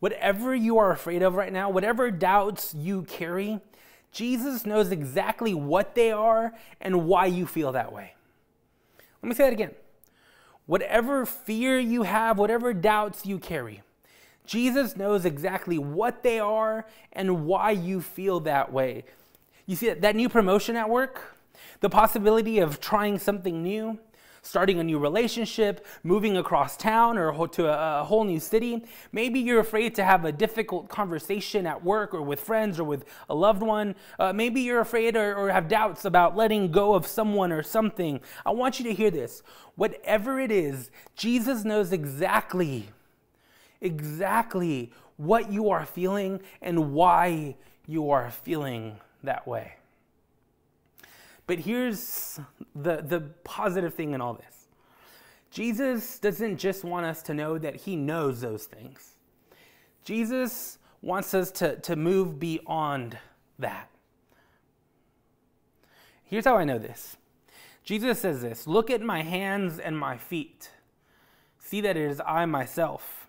Whatever 0.00 0.54
you 0.54 0.78
are 0.78 0.90
afraid 0.92 1.22
of 1.22 1.34
right 1.34 1.52
now, 1.52 1.70
whatever 1.70 2.10
doubts 2.10 2.74
you 2.74 3.02
carry, 3.02 3.60
Jesus 4.10 4.66
knows 4.66 4.90
exactly 4.90 5.54
what 5.54 5.94
they 5.94 6.12
are 6.12 6.52
and 6.80 7.06
why 7.06 7.26
you 7.26 7.46
feel 7.46 7.72
that 7.72 7.92
way. 7.92 8.14
Let 9.22 9.28
me 9.28 9.34
say 9.34 9.44
that 9.44 9.52
again. 9.52 9.70
Whatever 10.66 11.24
fear 11.24 11.78
you 11.78 12.02
have, 12.02 12.38
whatever 12.38 12.74
doubts 12.74 13.24
you 13.24 13.38
carry, 13.38 13.82
Jesus 14.44 14.96
knows 14.96 15.24
exactly 15.24 15.78
what 15.78 16.22
they 16.22 16.38
are 16.38 16.86
and 17.12 17.46
why 17.46 17.70
you 17.70 18.00
feel 18.00 18.40
that 18.40 18.72
way. 18.72 19.04
You 19.66 19.76
see 19.76 19.92
that, 19.92 20.16
new 20.16 20.28
promotion 20.28 20.76
at 20.76 20.88
work, 20.88 21.36
the 21.80 21.88
possibility 21.88 22.58
of 22.58 22.80
trying 22.80 23.18
something 23.18 23.62
new, 23.62 23.98
starting 24.42 24.80
a 24.80 24.84
new 24.84 24.98
relationship, 24.98 25.86
moving 26.02 26.36
across 26.36 26.76
town 26.76 27.16
or 27.16 27.46
to 27.48 27.66
a, 27.68 28.02
whole 28.02 28.24
new 28.24 28.40
city. 28.40 28.84
Maybe 29.12 29.38
you're 29.38 29.60
afraid 29.60 29.94
to 29.94 30.04
have 30.04 30.24
a 30.24 30.32
difficult 30.32 30.88
conversation 30.88 31.64
at 31.66 31.84
work 31.84 32.12
or 32.12 32.22
with 32.22 32.40
friends 32.40 32.80
or 32.80 32.84
with 32.84 33.04
a 33.30 33.34
loved 33.34 33.62
one. 33.62 33.94
Uh, 34.18 34.32
maybe 34.32 34.60
you're 34.60 34.80
afraid 34.80 35.16
or, 35.16 35.36
or 35.36 35.50
have 35.50 35.68
doubts 35.68 36.04
about 36.04 36.36
letting 36.36 36.72
go 36.72 36.94
of 36.94 37.06
someone 37.06 37.52
or 37.52 37.62
something. 37.62 38.20
I 38.44 38.50
want 38.50 38.80
you 38.80 38.84
to 38.86 38.92
hear 38.92 39.12
this. 39.12 39.44
Whatever 39.76 40.40
it 40.40 40.50
is, 40.50 40.90
Jesus 41.14 41.64
knows 41.64 41.92
exactly, 41.92 42.88
exactly 43.80 44.90
what 45.16 45.52
you 45.52 45.70
are 45.70 45.86
feeling 45.86 46.40
and 46.60 46.92
why 46.92 47.54
you 47.86 48.10
are 48.10 48.30
feeling 48.30 48.96
that 49.22 49.46
way. 49.46 49.74
But 51.46 51.58
here's 51.58 52.40
the, 52.74 53.02
the 53.02 53.20
positive 53.44 53.94
thing 53.94 54.14
in 54.14 54.20
all 54.20 54.34
this 54.34 54.68
Jesus 55.50 56.18
doesn't 56.18 56.56
just 56.58 56.84
want 56.84 57.06
us 57.06 57.22
to 57.24 57.34
know 57.34 57.58
that 57.58 57.76
he 57.76 57.96
knows 57.96 58.40
those 58.40 58.64
things, 58.64 59.16
Jesus 60.04 60.78
wants 61.02 61.34
us 61.34 61.50
to, 61.50 61.76
to 61.80 61.96
move 61.96 62.38
beyond 62.38 63.18
that. 63.58 63.88
Here's 66.24 66.44
how 66.44 66.56
I 66.56 66.64
know 66.64 66.78
this 66.78 67.16
Jesus 67.84 68.20
says 68.20 68.42
this 68.42 68.66
Look 68.66 68.90
at 68.90 69.02
my 69.02 69.22
hands 69.22 69.78
and 69.78 69.98
my 69.98 70.16
feet. 70.16 70.70
See 71.58 71.80
that 71.80 71.96
it 71.96 72.10
is 72.10 72.20
I 72.26 72.44
myself. 72.46 73.28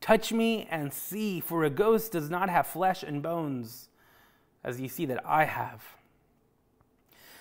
Touch 0.00 0.32
me 0.32 0.68
and 0.70 0.92
see, 0.92 1.40
for 1.40 1.64
a 1.64 1.70
ghost 1.70 2.12
does 2.12 2.28
not 2.28 2.50
have 2.50 2.66
flesh 2.66 3.02
and 3.02 3.22
bones, 3.22 3.88
as 4.64 4.80
you 4.80 4.88
see 4.88 5.06
that 5.06 5.24
I 5.26 5.44
have. 5.44 5.82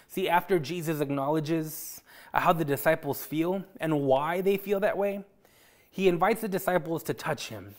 See, 0.07 0.29
after 0.29 0.59
Jesus 0.59 1.01
acknowledges 1.01 2.01
uh, 2.33 2.41
how 2.41 2.53
the 2.53 2.65
disciples 2.65 3.23
feel 3.23 3.63
and 3.79 4.01
why 4.01 4.41
they 4.41 4.57
feel 4.57 4.79
that 4.81 4.97
way, 4.97 5.23
he 5.89 6.07
invites 6.07 6.41
the 6.41 6.47
disciples 6.47 7.01
to 7.03 7.13
touch 7.13 7.47
him. 7.47 7.75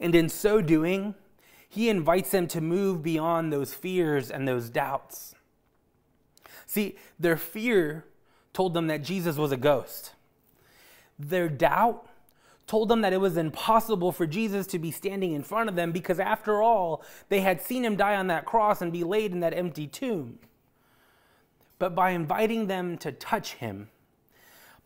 And 0.00 0.14
in 0.14 0.28
so 0.28 0.60
doing, 0.60 1.14
he 1.68 1.88
invites 1.88 2.30
them 2.30 2.46
to 2.48 2.60
move 2.60 3.02
beyond 3.02 3.52
those 3.52 3.72
fears 3.72 4.30
and 4.30 4.46
those 4.46 4.68
doubts. 4.68 5.34
See, 6.66 6.96
their 7.18 7.36
fear 7.36 8.04
told 8.52 8.74
them 8.74 8.88
that 8.88 9.02
Jesus 9.02 9.36
was 9.36 9.52
a 9.52 9.56
ghost. 9.56 10.12
Their 11.18 11.48
doubt 11.48 12.06
told 12.66 12.88
them 12.88 13.02
that 13.02 13.12
it 13.12 13.20
was 13.20 13.36
impossible 13.36 14.12
for 14.12 14.26
Jesus 14.26 14.66
to 14.68 14.78
be 14.78 14.90
standing 14.90 15.32
in 15.32 15.42
front 15.42 15.68
of 15.68 15.76
them 15.76 15.92
because, 15.92 16.18
after 16.18 16.62
all, 16.62 17.02
they 17.28 17.40
had 17.40 17.60
seen 17.60 17.84
him 17.84 17.96
die 17.96 18.16
on 18.16 18.28
that 18.28 18.46
cross 18.46 18.80
and 18.80 18.92
be 18.92 19.04
laid 19.04 19.32
in 19.32 19.40
that 19.40 19.54
empty 19.54 19.86
tomb 19.86 20.38
but 21.78 21.94
by 21.94 22.10
inviting 22.10 22.66
them 22.66 22.96
to 22.98 23.12
touch 23.12 23.54
him, 23.54 23.88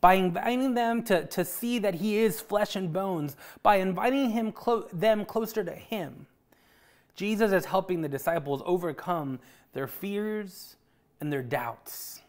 by 0.00 0.14
inviting 0.14 0.74
them 0.74 1.02
to, 1.04 1.26
to 1.26 1.44
see 1.44 1.78
that 1.78 1.96
he 1.96 2.18
is 2.18 2.40
flesh 2.40 2.76
and 2.76 2.92
bones, 2.92 3.36
by 3.62 3.76
inviting 3.76 4.30
him 4.30 4.52
clo- 4.52 4.88
them 4.92 5.24
closer 5.24 5.64
to 5.64 5.74
him, 5.74 6.26
Jesus 7.14 7.52
is 7.52 7.66
helping 7.66 8.00
the 8.00 8.08
disciples 8.08 8.62
overcome 8.64 9.40
their 9.72 9.86
fears 9.86 10.76
and 11.20 11.32
their 11.32 11.42
doubts. 11.42 12.22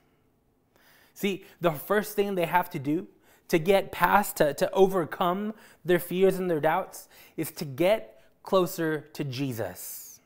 See, 1.14 1.46
the 1.62 1.72
first 1.72 2.16
thing 2.16 2.36
they 2.36 2.46
have 2.46 2.70
to 2.72 2.80
do 2.80 3.08
to 3.50 3.60
get 3.60 3.92
past, 3.92 4.38
to, 4.38 4.54
to 4.56 4.72
overcome 4.72 5.54
their 5.84 6.00
fears 6.00 6.38
and 6.38 6.50
their 6.50 6.60
doubts, 6.60 7.10
is 7.38 7.52
to 7.52 7.66
get 7.66 8.22
closer 8.44 9.02
to 9.14 9.24
Jesus. 9.24 10.20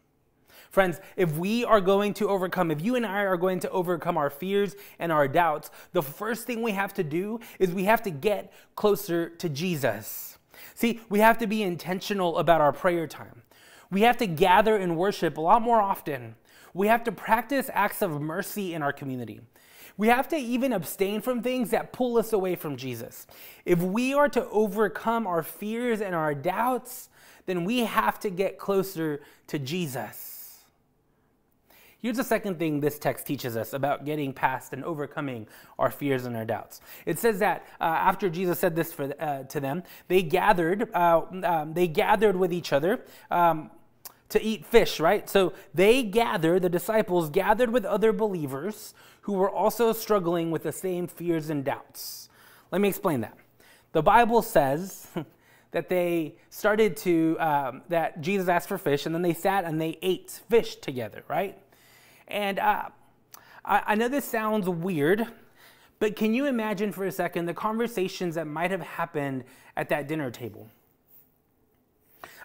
Friends, 0.69 0.99
if 1.15 1.37
we 1.37 1.63
are 1.63 1.81
going 1.81 2.15
to 2.15 2.27
overcome, 2.27 2.71
if 2.71 2.81
you 2.81 2.95
and 2.95 3.05
I 3.05 3.21
are 3.21 3.37
going 3.37 3.59
to 3.59 3.69
overcome 3.69 4.17
our 4.17 4.31
fears 4.31 4.75
and 4.97 5.11
our 5.11 5.27
doubts, 5.27 5.69
the 5.91 6.01
first 6.01 6.47
thing 6.47 6.63
we 6.63 6.71
have 6.71 6.95
to 6.95 7.03
do 7.03 7.39
is 7.59 7.69
we 7.71 7.83
have 7.83 8.01
to 8.03 8.09
get 8.09 8.51
closer 8.75 9.29
to 9.29 9.49
Jesus. 9.49 10.39
See, 10.73 10.99
we 11.09 11.19
have 11.19 11.37
to 11.37 11.47
be 11.47 11.61
intentional 11.61 12.39
about 12.39 12.59
our 12.59 12.73
prayer 12.73 13.05
time. 13.05 13.43
We 13.91 14.01
have 14.01 14.17
to 14.17 14.25
gather 14.25 14.75
and 14.75 14.97
worship 14.97 15.37
a 15.37 15.41
lot 15.41 15.61
more 15.61 15.79
often. 15.79 16.35
We 16.73 16.87
have 16.87 17.03
to 17.03 17.11
practice 17.11 17.69
acts 17.71 18.01
of 18.01 18.19
mercy 18.19 18.73
in 18.73 18.81
our 18.81 18.91
community. 18.91 19.41
We 19.97 20.07
have 20.07 20.27
to 20.29 20.35
even 20.35 20.73
abstain 20.73 21.21
from 21.21 21.41
things 21.41 21.69
that 21.69 21.93
pull 21.93 22.17
us 22.17 22.33
away 22.33 22.55
from 22.55 22.77
Jesus. 22.77 23.27
If 23.65 23.79
we 23.79 24.13
are 24.13 24.29
to 24.29 24.47
overcome 24.49 25.27
our 25.27 25.43
fears 25.43 26.01
and 26.01 26.15
our 26.15 26.33
doubts, 26.33 27.09
then 27.45 27.63
we 27.65 27.79
have 27.79 28.19
to 28.21 28.29
get 28.29 28.57
closer 28.57 29.21
to 29.47 29.59
Jesus. 29.59 30.33
Here's 32.03 32.17
the 32.17 32.23
second 32.23 32.59
thing 32.59 32.81
this 32.81 32.99
text 32.99 33.25
teaches 33.25 33.55
us 33.55 33.71
about 33.71 34.03
getting 34.03 34.33
past 34.33 34.73
and 34.73 34.83
overcoming 34.83 35.47
our 35.79 35.89
fears 35.89 36.25
and 36.25 36.35
our 36.35 36.43
doubts. 36.43 36.81
It 37.05 37.17
says 37.17 37.39
that 37.39 37.65
uh, 37.79 37.85
after 37.85 38.29
Jesus 38.29 38.59
said 38.59 38.75
this 38.75 38.91
for, 38.91 39.13
uh, 39.21 39.43
to 39.43 39.59
them, 39.61 39.83
they 40.09 40.21
gathered, 40.21 40.93
uh, 40.93 41.21
um, 41.43 41.73
they 41.73 41.87
gathered 41.87 42.35
with 42.35 42.51
each 42.51 42.73
other. 42.73 43.05
Um, 43.31 43.71
to 44.33 44.43
eat 44.43 44.65
fish, 44.65 44.99
right? 44.99 45.29
So 45.29 45.53
they 45.73 46.03
gathered, 46.03 46.61
the 46.61 46.69
disciples 46.69 47.29
gathered 47.29 47.71
with 47.71 47.85
other 47.85 48.11
believers 48.11 48.93
who 49.21 49.33
were 49.33 49.49
also 49.49 49.93
struggling 49.93 50.51
with 50.51 50.63
the 50.63 50.71
same 50.71 51.07
fears 51.07 51.49
and 51.49 51.63
doubts. 51.63 52.29
Let 52.71 52.81
me 52.81 52.89
explain 52.89 53.21
that. 53.21 53.37
The 53.93 54.01
Bible 54.01 54.41
says 54.41 55.07
that 55.71 55.87
they 55.87 56.35
started 56.49 56.97
to, 56.97 57.37
um, 57.39 57.81
that 57.89 58.21
Jesus 58.21 58.49
asked 58.49 58.67
for 58.67 58.77
fish, 58.77 59.05
and 59.05 59.13
then 59.13 59.21
they 59.21 59.33
sat 59.33 59.65
and 59.65 59.79
they 59.79 59.97
ate 60.01 60.41
fish 60.49 60.75
together, 60.77 61.23
right? 61.27 61.57
And 62.27 62.59
uh, 62.59 62.89
I, 63.63 63.83
I 63.87 63.95
know 63.95 64.07
this 64.07 64.25
sounds 64.25 64.67
weird, 64.67 65.27
but 65.99 66.15
can 66.15 66.33
you 66.33 66.47
imagine 66.47 66.91
for 66.91 67.05
a 67.05 67.11
second 67.11 67.45
the 67.45 67.53
conversations 67.53 68.35
that 68.35 68.47
might 68.47 68.71
have 68.71 68.81
happened 68.81 69.43
at 69.77 69.89
that 69.89 70.07
dinner 70.07 70.31
table? 70.31 70.69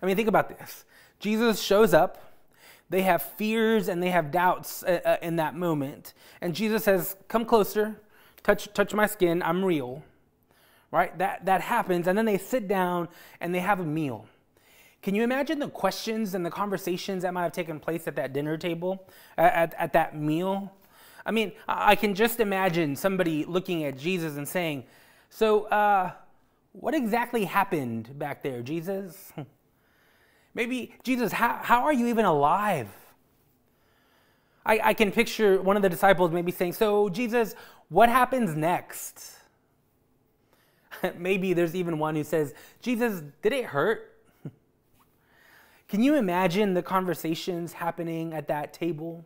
I 0.02 0.06
mean, 0.06 0.16
think 0.16 0.28
about 0.28 0.48
this 0.48 0.84
Jesus 1.18 1.60
shows 1.60 1.94
up. 1.94 2.24
They 2.90 3.02
have 3.02 3.22
fears 3.22 3.88
and 3.88 4.02
they 4.02 4.10
have 4.10 4.30
doubts 4.30 4.82
uh, 4.82 5.00
uh, 5.04 5.16
in 5.20 5.36
that 5.36 5.54
moment. 5.54 6.14
And 6.40 6.54
Jesus 6.54 6.84
says, 6.84 7.16
Come 7.28 7.44
closer, 7.44 8.00
touch, 8.42 8.72
touch 8.72 8.94
my 8.94 9.06
skin, 9.06 9.42
I'm 9.42 9.64
real. 9.64 10.02
Right? 10.90 11.16
That, 11.18 11.44
that 11.44 11.60
happens. 11.60 12.06
And 12.06 12.16
then 12.16 12.24
they 12.24 12.38
sit 12.38 12.66
down 12.66 13.08
and 13.40 13.54
they 13.54 13.60
have 13.60 13.78
a 13.78 13.84
meal. 13.84 14.26
Can 15.02 15.14
you 15.14 15.22
imagine 15.22 15.58
the 15.58 15.68
questions 15.68 16.34
and 16.34 16.44
the 16.44 16.50
conversations 16.50 17.22
that 17.22 17.34
might 17.34 17.42
have 17.42 17.52
taken 17.52 17.78
place 17.78 18.08
at 18.08 18.16
that 18.16 18.32
dinner 18.32 18.56
table, 18.56 19.06
at, 19.36 19.74
at, 19.78 19.92
that 19.92 20.16
meal? 20.16 20.72
I 21.24 21.30
mean, 21.30 21.52
I 21.68 21.94
can 21.94 22.14
just 22.14 22.40
imagine 22.40 22.96
somebody 22.96 23.44
looking 23.44 23.84
at 23.84 23.98
Jesus 23.98 24.36
and 24.36 24.48
saying, 24.48 24.84
So, 25.28 25.64
uh, 25.64 26.12
what 26.72 26.94
exactly 26.94 27.44
happened 27.44 28.18
back 28.18 28.42
there, 28.42 28.62
Jesus? 28.62 29.32
Maybe, 30.58 30.92
Jesus, 31.04 31.30
how, 31.30 31.60
how 31.62 31.84
are 31.84 31.92
you 31.92 32.08
even 32.08 32.24
alive? 32.24 32.88
I, 34.66 34.80
I 34.86 34.92
can 34.92 35.12
picture 35.12 35.62
one 35.62 35.76
of 35.76 35.82
the 35.82 35.88
disciples 35.88 36.32
maybe 36.32 36.50
saying, 36.50 36.72
So, 36.72 37.08
Jesus, 37.08 37.54
what 37.90 38.08
happens 38.08 38.56
next? 38.56 39.36
maybe 41.16 41.52
there's 41.52 41.76
even 41.76 42.00
one 42.00 42.16
who 42.16 42.24
says, 42.24 42.54
Jesus, 42.82 43.22
did 43.40 43.52
it 43.52 43.66
hurt? 43.66 44.16
Can 45.86 46.02
you 46.02 46.16
imagine 46.16 46.74
the 46.74 46.82
conversations 46.82 47.74
happening 47.74 48.34
at 48.34 48.48
that 48.48 48.72
table? 48.72 49.24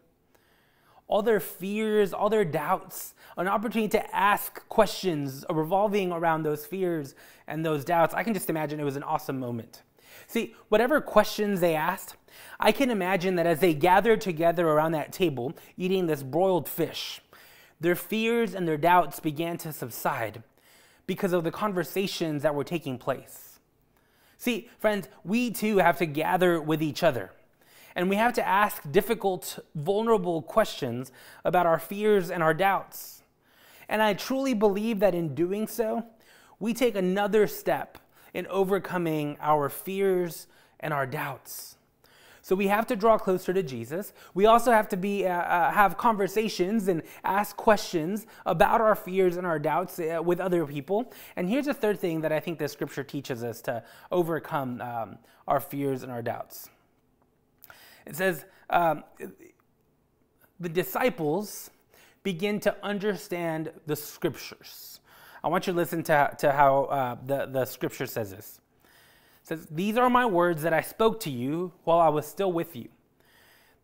All 1.09 1.23
their 1.23 1.41
fears, 1.41 2.13
all 2.13 2.29
their 2.29 2.45
doubts, 2.45 3.15
an 3.39 3.49
opportunity 3.49 3.89
to 3.89 4.15
ask 4.15 4.69
questions 4.69 5.47
revolving 5.49 6.13
around 6.13 6.43
those 6.43 6.67
fears 6.67 7.15
and 7.47 7.65
those 7.65 7.87
doubts. 7.87 8.13
I 8.13 8.23
can 8.23 8.35
just 8.35 8.51
imagine 8.51 8.79
it 8.79 8.85
was 8.85 8.97
an 8.97 9.03
awesome 9.03 9.41
moment. 9.41 9.83
See, 10.27 10.55
whatever 10.69 11.01
questions 11.01 11.61
they 11.61 11.75
asked, 11.75 12.17
I 12.59 12.73
can 12.73 12.91
imagine 12.91 13.37
that 13.37 13.47
as 13.47 13.61
they 13.61 13.75
gathered 13.75 14.21
together 14.21 14.69
around 14.69 14.93
that 14.93 15.13
table, 15.13 15.55
eating 15.77 16.07
this 16.07 16.23
broiled 16.23 16.69
fish, 16.69 17.21
their 17.81 17.97
fears 17.97 18.55
and 18.55 18.67
their 18.67 18.77
doubts 18.77 19.21
began 19.21 19.59
to 19.59 19.73
subside 19.73 20.43
because 21.07 21.33
of 21.33 21.45
the 21.45 21.51
conversations 21.51 22.43
that 22.43 22.55
were 22.55 22.65
taking 22.65 22.97
place. 22.99 23.59
See, 24.39 24.71
friends, 24.79 25.09
we 25.25 25.51
too 25.51 25.79
have 25.79 25.99
to 25.99 26.07
gather 26.07 26.61
with 26.61 26.83
each 26.83 27.03
other. 27.03 27.31
And 27.95 28.09
we 28.09 28.17
have 28.17 28.33
to 28.35 28.47
ask 28.47 28.91
difficult, 28.91 29.59
vulnerable 29.75 30.43
questions 30.43 31.13
about 31.45 31.67
our 31.67 31.79
fears 31.79 32.31
and 32.31 32.43
our 32.43 32.55
doubts. 32.55 33.23
And 33.89 34.01
I 34.03 34.15
truly 34.15 34.55
believe 34.55 35.01
that 35.01 35.15
in 35.15 35.35
doing 35.35 35.67
so, 35.67 36.07
we 36.59 36.73
take 36.73 36.97
another 36.97 37.47
step 37.47 37.99
in 38.35 38.47
overcoming 38.47 39.37
our 39.41 39.69
fears 39.69 40.47
and 40.81 40.93
our 40.93 41.07
doubts. 41.07 41.77
So 42.45 42.57
we 42.57 42.67
have 42.67 42.89
to 42.89 42.97
draw 42.97 43.19
closer 43.19 43.55
to 43.55 43.63
Jesus. 43.63 44.13
We 44.35 44.47
also 44.47 44.73
have 44.73 44.89
to 44.89 44.97
be 44.97 45.27
uh, 45.27 45.31
uh, 45.31 45.71
have 45.71 45.97
conversations 45.97 46.89
and 46.89 47.03
ask 47.23 47.57
questions 47.57 48.27
about 48.45 48.81
our 48.81 48.97
fears 48.97 49.37
and 49.37 49.47
our 49.47 49.61
doubts 49.61 50.01
uh, 50.01 50.21
with 50.23 50.41
other 50.41 50.67
people. 50.67 51.13
And 51.37 51.49
here's 51.49 51.69
a 51.69 51.75
third 51.75 52.01
thing 52.01 52.21
that 52.23 52.33
I 52.33 52.41
think 52.41 52.59
the 52.59 52.67
scripture 52.67 53.05
teaches 53.05 53.45
us 53.45 53.61
to 53.63 53.85
overcome 54.11 54.81
um, 54.81 55.19
our 55.47 55.61
fears 55.61 56.03
and 56.03 56.11
our 56.11 56.21
doubts. 56.21 56.69
It 58.07 58.17
says 58.17 58.45
um, 58.71 59.05
the 60.59 60.69
disciples 60.69 61.71
begin 62.25 62.59
to 62.61 62.75
understand 62.83 63.71
the 63.87 63.95
scriptures. 63.95 64.92
I 65.45 65.49
want 65.49 65.67
you 65.67 65.73
to 65.73 65.77
listen 65.77 66.03
to, 66.05 66.35
to 66.39 66.53
how 66.53 66.85
uh, 66.85 67.17
the, 67.25 67.47
the 67.47 67.65
scripture 67.65 68.07
says 68.07 68.31
this. 68.31 68.61
It 69.43 69.49
says, 69.49 69.67
These 69.71 69.97
are 69.97 70.09
my 70.09 70.27
words 70.27 70.63
that 70.63 70.73
I 70.73 70.83
spoke 70.83 71.21
to 71.21 71.31
you 71.31 71.73
while 71.85 71.99
I 71.99 72.09
was 72.09 72.27
still 72.27 72.53
with 72.53 72.77
you. 72.77 72.89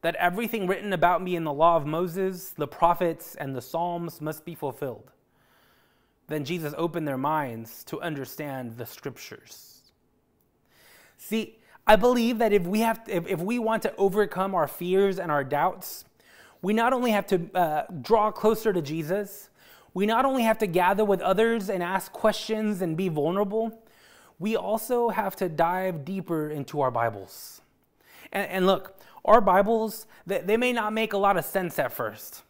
That 0.03 0.15
everything 0.17 0.69
written 0.69 0.93
about 0.93 1.23
me 1.23 1.35
in 1.35 1.43
the 1.43 1.53
law 1.53 1.77
of 1.77 1.85
Moses, 1.85 2.51
the 2.51 2.69
prophets, 2.69 3.35
and 3.35 3.57
the 3.57 3.61
Psalms 3.61 4.21
must 4.21 4.45
be 4.45 4.55
fulfilled. 4.55 5.11
Then 6.29 6.45
Jesus 6.45 6.75
opened 6.79 7.09
their 7.09 7.19
minds 7.19 7.83
to 7.85 8.01
understand 8.01 8.77
the 8.77 8.87
scriptures. 8.87 9.93
See, 11.17 11.59
I 11.87 11.97
believe 11.97 12.39
that 12.39 12.53
if 12.53 12.65
we 12.65 12.81
have, 12.81 13.01
if, 13.09 13.27
if 13.27 13.41
we 13.41 13.59
want 13.59 13.83
to 13.83 13.97
overcome 13.97 14.55
our 14.55 14.69
fears 14.69 15.19
and 15.19 15.33
our 15.33 15.43
doubts, 15.43 16.05
we 16.63 16.73
not 16.73 16.93
only 16.93 17.11
have 17.11 17.27
to 17.29 17.49
uh, 17.55 17.85
draw 18.03 18.31
closer 18.31 18.73
to 18.73 18.83
Jesus, 18.83 19.49
we 19.95 20.07
not 20.07 20.25
only 20.25 20.43
have 20.43 20.59
to 20.59 20.67
gather 20.67 21.05
with 21.05 21.21
others 21.21 21.69
and 21.69 21.83
ask 21.83 22.13
questions 22.13 22.83
and 22.83 22.97
be 22.97 23.09
vulnerable, 23.09 23.83
we 24.39 24.57
also 24.57 25.09
have 25.09 25.35
to 25.37 25.49
dive 25.49 26.05
deeper 26.05 26.51
into 26.51 26.81
our 26.81 26.91
Bibles. 26.91 27.61
And, 28.33 28.49
and 28.51 28.67
look, 28.67 28.97
our 29.25 29.41
Bibles, 29.41 30.07
they, 30.27 30.41
they 30.41 30.57
may 30.57 30.73
not 30.73 30.93
make 30.93 31.13
a 31.13 31.19
lot 31.19 31.37
of 31.37 31.45
sense 31.45 31.79
at 31.79 31.93
first. 31.93 32.43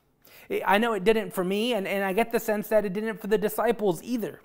I 0.66 0.78
know 0.78 0.94
it 0.94 1.04
didn't 1.04 1.32
for 1.32 1.44
me, 1.44 1.74
and, 1.74 1.86
and 1.86 2.04
I 2.04 2.12
get 2.12 2.32
the 2.32 2.40
sense 2.40 2.68
that 2.68 2.84
it 2.84 2.92
didn't 2.92 3.20
for 3.20 3.26
the 3.26 3.38
disciples 3.38 4.02
either. 4.02 4.40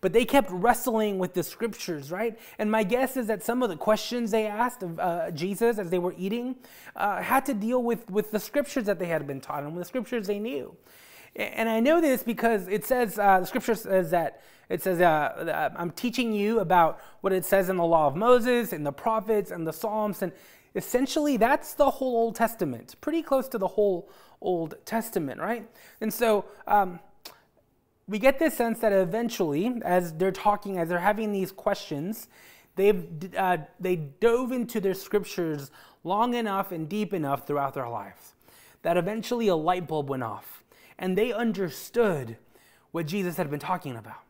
But 0.00 0.12
they 0.12 0.24
kept 0.24 0.50
wrestling 0.50 1.18
with 1.18 1.34
the 1.34 1.42
scriptures, 1.42 2.10
right? 2.10 2.38
And 2.58 2.70
my 2.70 2.82
guess 2.82 3.16
is 3.16 3.28
that 3.28 3.42
some 3.42 3.62
of 3.62 3.70
the 3.70 3.76
questions 3.76 4.30
they 4.30 4.46
asked 4.46 4.82
of 4.82 4.98
uh, 4.98 5.30
Jesus 5.30 5.78
as 5.78 5.88
they 5.88 5.98
were 5.98 6.14
eating 6.18 6.56
uh, 6.94 7.22
had 7.22 7.46
to 7.46 7.54
deal 7.54 7.82
with, 7.82 8.10
with 8.10 8.30
the 8.30 8.40
scriptures 8.40 8.84
that 8.84 8.98
they 8.98 9.06
had 9.06 9.26
been 9.26 9.40
taught 9.40 9.62
and 9.62 9.74
with 9.74 9.84
the 9.84 9.88
scriptures 9.88 10.26
they 10.26 10.38
knew. 10.38 10.76
And 11.36 11.68
I 11.68 11.80
know 11.80 12.00
this 12.00 12.22
because 12.22 12.66
it 12.66 12.84
says, 12.84 13.18
uh, 13.18 13.40
the 13.40 13.46
scripture 13.46 13.74
says 13.74 14.10
that, 14.10 14.42
it 14.68 14.82
says, 14.82 15.00
uh, 15.00 15.70
I'm 15.76 15.90
teaching 15.90 16.32
you 16.32 16.60
about 16.60 17.00
what 17.20 17.32
it 17.32 17.44
says 17.44 17.68
in 17.68 17.76
the 17.76 17.84
law 17.84 18.06
of 18.06 18.16
Moses 18.16 18.72
and 18.72 18.84
the 18.84 18.92
prophets 18.92 19.50
and 19.50 19.66
the 19.66 19.72
Psalms. 19.72 20.22
And 20.22 20.32
essentially, 20.74 21.36
that's 21.36 21.74
the 21.74 21.90
whole 21.90 22.16
Old 22.16 22.36
Testament, 22.36 22.96
pretty 23.00 23.22
close 23.22 23.48
to 23.48 23.58
the 23.58 23.68
whole 23.68 24.08
Old 24.40 24.74
Testament, 24.86 25.40
right? 25.40 25.68
And 26.00 26.12
so, 26.12 26.46
um, 26.66 27.00
we 28.08 28.18
get 28.18 28.38
this 28.38 28.54
sense 28.54 28.78
that 28.80 28.92
eventually, 28.92 29.80
as 29.84 30.12
they're 30.12 30.32
talking, 30.32 30.78
as 30.78 30.88
they're 30.88 30.98
having 30.98 31.32
these 31.32 31.50
questions, 31.50 32.28
they've 32.76 33.04
uh, 33.36 33.58
they 33.80 33.96
dove 33.96 34.52
into 34.52 34.80
their 34.80 34.94
scriptures 34.94 35.70
long 36.04 36.34
enough 36.34 36.70
and 36.70 36.88
deep 36.88 37.12
enough 37.12 37.46
throughout 37.46 37.74
their 37.74 37.88
lives 37.88 38.34
that 38.82 38.96
eventually 38.96 39.48
a 39.48 39.56
light 39.56 39.88
bulb 39.88 40.08
went 40.08 40.22
off 40.22 40.62
and 40.98 41.16
they 41.16 41.32
understood 41.32 42.36
what 42.92 43.06
Jesus 43.06 43.36
had 43.36 43.50
been 43.50 43.60
talking 43.60 43.96
about. 43.96 44.22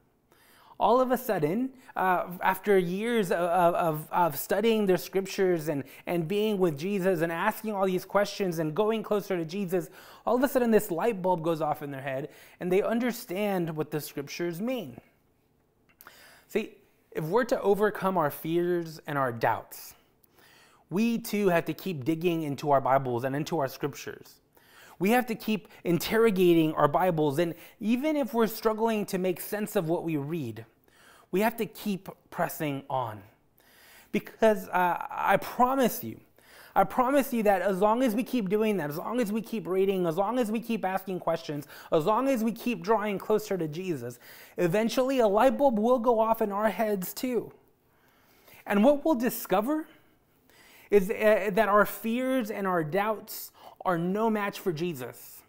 All 0.78 1.00
of 1.00 1.10
a 1.10 1.16
sudden, 1.16 1.70
uh, 1.94 2.26
after 2.42 2.76
years 2.76 3.30
of, 3.30 3.38
of, 3.38 4.08
of, 4.12 4.36
studying 4.36 4.84
their 4.84 4.98
scriptures 4.98 5.68
and, 5.68 5.84
and 6.06 6.28
being 6.28 6.58
with 6.58 6.78
Jesus 6.78 7.22
and 7.22 7.32
asking 7.32 7.72
all 7.72 7.86
these 7.86 8.04
questions 8.04 8.58
and 8.58 8.74
going 8.74 9.02
closer 9.02 9.38
to 9.38 9.44
Jesus, 9.46 9.88
all 10.26 10.36
of 10.36 10.42
a 10.42 10.48
sudden 10.48 10.70
this 10.70 10.90
light 10.90 11.22
bulb 11.22 11.42
goes 11.42 11.62
off 11.62 11.82
in 11.82 11.90
their 11.90 12.02
head 12.02 12.28
and 12.60 12.70
they 12.70 12.82
understand 12.82 13.74
what 13.74 13.90
the 13.90 14.00
scriptures 14.00 14.60
mean. 14.60 15.00
See, 16.48 16.76
if 17.12 17.24
we're 17.24 17.44
to 17.44 17.60
overcome 17.62 18.18
our 18.18 18.30
fears 18.30 19.00
and 19.06 19.16
our 19.16 19.32
doubts, 19.32 19.94
we 20.90 21.18
too 21.18 21.48
have 21.48 21.64
to 21.64 21.72
keep 21.72 22.04
digging 22.04 22.42
into 22.42 22.70
our 22.70 22.82
Bibles 22.82 23.24
and 23.24 23.34
into 23.34 23.58
our 23.58 23.68
scriptures. 23.68 24.40
We 24.98 25.10
have 25.10 25.26
to 25.26 25.34
keep 25.34 25.68
interrogating 25.84 26.72
our 26.74 26.88
Bibles. 26.88 27.38
And 27.38 27.54
even 27.80 28.16
if 28.16 28.32
we're 28.32 28.46
struggling 28.46 29.04
to 29.06 29.18
make 29.18 29.40
sense 29.40 29.76
of 29.76 29.88
what 29.88 30.04
we 30.04 30.16
read, 30.16 30.64
we 31.30 31.40
have 31.40 31.56
to 31.58 31.66
keep 31.66 32.08
pressing 32.30 32.84
on. 32.88 33.22
Because 34.12 34.68
uh, 34.68 34.96
I 35.10 35.36
promise 35.36 36.02
you, 36.02 36.20
I 36.74 36.84
promise 36.84 37.32
you 37.32 37.42
that 37.44 37.62
as 37.62 37.78
long 37.78 38.02
as 38.02 38.14
we 38.14 38.22
keep 38.22 38.50
doing 38.50 38.76
that, 38.76 38.90
as 38.90 38.98
long 38.98 39.20
as 39.20 39.32
we 39.32 39.40
keep 39.40 39.66
reading, 39.66 40.06
as 40.06 40.16
long 40.16 40.38
as 40.38 40.50
we 40.50 40.60
keep 40.60 40.84
asking 40.84 41.20
questions, 41.20 41.66
as 41.90 42.04
long 42.04 42.28
as 42.28 42.44
we 42.44 42.52
keep 42.52 42.82
drawing 42.82 43.18
closer 43.18 43.56
to 43.56 43.66
Jesus, 43.66 44.18
eventually 44.58 45.20
a 45.20 45.26
light 45.26 45.56
bulb 45.56 45.78
will 45.78 45.98
go 45.98 46.20
off 46.20 46.42
in 46.42 46.52
our 46.52 46.68
heads 46.68 47.14
too. 47.14 47.50
And 48.66 48.84
what 48.84 49.04
we'll 49.04 49.14
discover 49.14 49.86
is 50.90 51.10
uh, 51.10 51.50
that 51.52 51.68
our 51.68 51.86
fears 51.86 52.50
and 52.50 52.66
our 52.66 52.84
doubts 52.84 53.52
are 53.86 53.96
no 53.96 54.28
match 54.28 54.60
for 54.60 54.72
Jesus. 54.72 55.40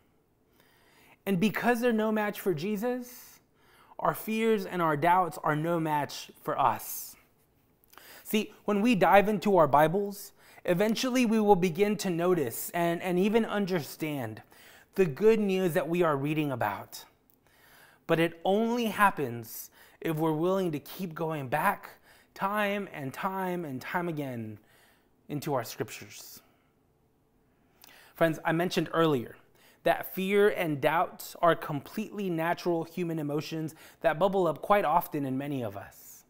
And 1.25 1.41
because 1.41 1.81
they're 1.81 1.91
no 1.91 2.11
match 2.11 2.39
for 2.39 2.53
Jesus, 2.53 3.39
our 3.99 4.13
fears 4.13 4.65
and 4.65 4.81
our 4.81 4.95
doubts 4.95 5.37
are 5.43 5.55
no 5.55 5.79
match 5.79 6.31
for 6.41 6.57
us. 6.57 7.15
See, 8.23 8.53
when 8.65 8.81
we 8.81 8.95
dive 8.95 9.27
into 9.27 9.57
our 9.57 9.67
Bibles, 9.67 10.31
eventually 10.63 11.25
we 11.25 11.39
will 11.39 11.55
begin 11.55 11.97
to 11.97 12.09
notice 12.09 12.69
and, 12.69 13.01
and 13.01 13.17
even 13.17 13.43
understand 13.43 14.41
the 14.95 15.05
good 15.05 15.39
news 15.39 15.73
that 15.73 15.89
we 15.89 16.03
are 16.03 16.15
reading 16.15 16.51
about. 16.51 17.03
But 18.05 18.19
it 18.19 18.39
only 18.45 18.85
happens 18.85 19.69
if 19.99 20.15
we're 20.15 20.31
willing 20.31 20.71
to 20.71 20.79
keep 20.79 21.13
going 21.13 21.47
back 21.49 21.89
time 22.33 22.87
and 22.93 23.13
time 23.13 23.65
and 23.65 23.81
time 23.81 24.07
again 24.07 24.59
into 25.27 25.53
our 25.53 25.63
scriptures. 25.63 26.41
Friends, 28.17 28.39
I 28.43 28.51
mentioned 28.51 28.89
earlier 28.93 29.35
that 29.83 30.15
fear 30.15 30.49
and 30.49 30.81
doubt 30.81 31.35
are 31.39 31.55
completely 31.55 32.31
natural 32.31 32.83
human 32.83 33.19
emotions 33.19 33.75
that 34.01 34.17
bubble 34.17 34.47
up 34.47 34.59
quite 34.59 34.85
often 34.85 35.23
in 35.23 35.37
many 35.37 35.63
of 35.63 35.77
us. 35.77 36.23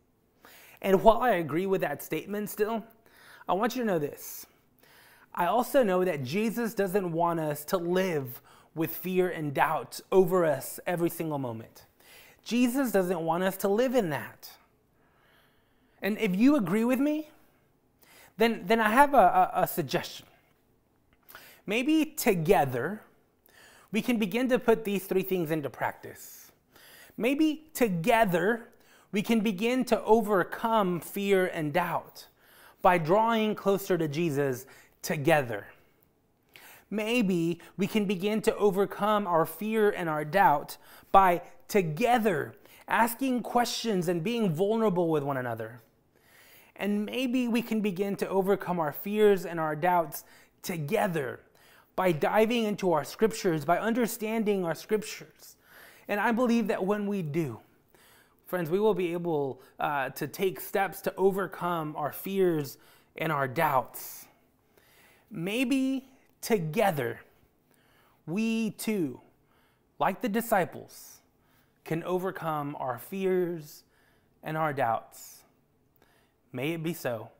And 0.81 1.01
while 1.01 1.19
I 1.19 1.31
agree 1.31 1.65
with 1.65 1.79
that 1.79 2.03
statement 2.03 2.49
still, 2.49 2.83
I 3.47 3.53
want 3.53 3.77
you 3.77 3.83
to 3.83 3.87
know 3.87 3.99
this. 3.99 4.45
I 5.33 5.45
also 5.45 5.81
know 5.81 6.03
that 6.03 6.23
Jesus 6.23 6.73
doesn't 6.73 7.09
want 7.13 7.39
us 7.39 7.63
to 7.65 7.77
live 7.77 8.41
with 8.75 8.91
fear 8.91 9.29
and 9.29 9.53
doubt 9.53 10.01
over 10.11 10.43
us 10.43 10.81
every 10.85 11.09
single 11.09 11.39
moment. 11.39 11.85
Jesus 12.43 12.91
doesn't 12.91 13.21
want 13.21 13.43
us 13.43 13.55
to 13.57 13.69
live 13.69 13.95
in 13.95 14.09
that. 14.09 14.51
And 16.01 16.17
if 16.17 16.35
you 16.35 16.57
agree 16.57 16.83
with 16.83 16.99
me, 16.99 17.29
then, 18.35 18.63
then 18.65 18.81
I 18.81 18.89
have 18.89 19.13
a, 19.13 19.51
a, 19.55 19.61
a 19.61 19.67
suggestion 19.67 20.25
maybe 21.67 22.05
together 22.05 23.01
we 23.91 24.01
can 24.01 24.17
begin 24.17 24.49
to 24.49 24.59
put 24.59 24.83
these 24.83 25.05
three 25.05 25.21
things 25.21 25.51
into 25.51 25.69
practice. 25.69 26.51
Maybe 27.17 27.69
together 27.73 28.69
we 29.11 29.21
can 29.21 29.41
begin 29.41 29.85
to 29.85 30.03
overcome 30.03 30.99
fear 30.99 31.47
and 31.47 31.71
doubt 31.71 32.27
by 32.81 32.97
drawing 32.97 33.55
closer 33.55 33.97
to 33.97 34.07
Jesus 34.07 34.65
together. 35.01 35.67
Maybe 36.89 37.59
we 37.75 37.87
can 37.87 38.05
begin 38.05 38.41
to 38.43 38.55
overcome 38.55 39.27
our 39.27 39.45
fear 39.45 39.89
and 39.89 40.09
our 40.09 40.23
doubt 40.23 40.77
by 41.11 41.41
together 41.67 42.53
asking 42.87 43.43
questions 43.43 44.07
and 44.07 44.23
being 44.23 44.53
vulnerable 44.53 45.09
with 45.09 45.23
one 45.23 45.37
another. 45.37 45.81
And 46.75 47.05
maybe 47.05 47.47
we 47.47 47.61
can 47.61 47.81
begin 47.81 48.15
to 48.17 48.29
overcome 48.29 48.79
our 48.79 48.91
fears 48.91 49.45
and 49.45 49.59
our 49.59 49.75
doubts 49.75 50.23
together 50.61 51.39
by 51.97 52.11
diving 52.11 52.63
into 52.63 52.93
our 52.93 53.03
scriptures, 53.03 53.65
by 53.65 53.79
understanding 53.79 54.63
our 54.63 54.75
scriptures. 54.75 55.57
And 56.07 56.19
I 56.19 56.31
believe 56.31 56.67
that 56.67 56.85
when 56.85 57.07
we 57.07 57.23
do, 57.23 57.59
friends, 58.45 58.69
we 58.69 58.79
will 58.79 58.93
be 58.93 59.11
able 59.13 59.59
uh, 59.79 60.09
to 60.09 60.27
take 60.27 60.61
steps 60.61 61.01
to 61.01 61.13
overcome 61.17 61.95
our 61.97 62.13
fears 62.13 62.77
and 63.17 63.31
our 63.31 63.47
doubts. 63.47 64.27
Maybe 65.31 66.07
together, 66.39 67.19
we 68.27 68.69
too, 68.71 69.19
like 69.99 70.21
the 70.21 70.29
disciples, 70.29 71.21
can 71.83 72.03
overcome 72.03 72.77
our 72.79 72.99
fears 72.99 73.83
and 74.43 74.55
our 74.55 74.71
doubts. 74.71 75.41
May 76.53 76.73
it 76.73 76.83
be 76.83 76.93
so. 76.93 77.31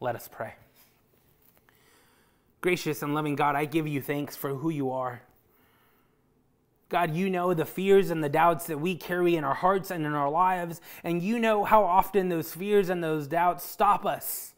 Let 0.00 0.16
us 0.16 0.28
pray. 0.30 0.54
Gracious 2.64 3.02
and 3.02 3.12
loving 3.12 3.36
God, 3.36 3.56
I 3.56 3.66
give 3.66 3.86
you 3.86 4.00
thanks 4.00 4.36
for 4.36 4.54
who 4.54 4.70
you 4.70 4.90
are. 4.90 5.20
God, 6.88 7.14
you 7.14 7.28
know 7.28 7.52
the 7.52 7.66
fears 7.66 8.08
and 8.08 8.24
the 8.24 8.30
doubts 8.30 8.68
that 8.68 8.80
we 8.80 8.96
carry 8.96 9.36
in 9.36 9.44
our 9.44 9.52
hearts 9.52 9.90
and 9.90 10.06
in 10.06 10.14
our 10.14 10.30
lives, 10.30 10.80
and 11.02 11.20
you 11.20 11.38
know 11.38 11.64
how 11.64 11.84
often 11.84 12.30
those 12.30 12.54
fears 12.54 12.88
and 12.88 13.04
those 13.04 13.26
doubts 13.26 13.64
stop 13.66 14.06
us. 14.06 14.54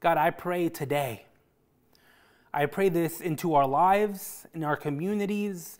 God, 0.00 0.18
I 0.18 0.30
pray 0.30 0.68
today. 0.68 1.26
I 2.52 2.66
pray 2.66 2.88
this 2.88 3.20
into 3.20 3.54
our 3.54 3.68
lives, 3.68 4.44
in 4.52 4.64
our 4.64 4.76
communities, 4.76 5.78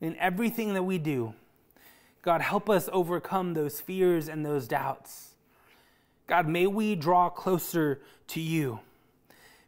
in 0.00 0.16
everything 0.16 0.74
that 0.74 0.82
we 0.82 0.98
do. 0.98 1.34
God, 2.20 2.40
help 2.40 2.68
us 2.68 2.88
overcome 2.92 3.54
those 3.54 3.80
fears 3.80 4.28
and 4.28 4.44
those 4.44 4.66
doubts. 4.66 5.33
God, 6.26 6.48
may 6.48 6.66
we 6.66 6.94
draw 6.94 7.28
closer 7.28 8.00
to 8.28 8.40
you. 8.40 8.80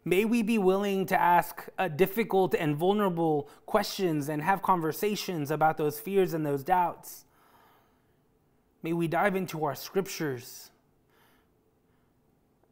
May 0.04 0.24
we 0.24 0.42
be 0.42 0.56
willing 0.56 1.04
to 1.06 1.20
ask 1.20 1.66
uh, 1.78 1.88
difficult 1.88 2.54
and 2.54 2.76
vulnerable 2.76 3.48
questions 3.66 4.28
and 4.28 4.40
have 4.40 4.62
conversations 4.62 5.50
about 5.50 5.76
those 5.76 5.98
fears 5.98 6.32
and 6.32 6.46
those 6.46 6.62
doubts. 6.62 7.24
May 8.82 8.92
we 8.92 9.08
dive 9.08 9.34
into 9.34 9.64
our 9.64 9.74
scriptures. 9.74 10.70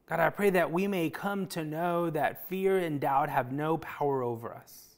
God, 0.06 0.20
I 0.20 0.30
pray 0.30 0.50
that 0.50 0.70
we 0.70 0.86
may 0.86 1.10
come 1.10 1.46
to 1.48 1.64
know 1.64 2.08
that 2.10 2.48
fear 2.48 2.78
and 2.78 3.00
doubt 3.00 3.30
have 3.30 3.50
no 3.50 3.78
power 3.78 4.22
over 4.22 4.54
us. 4.54 4.90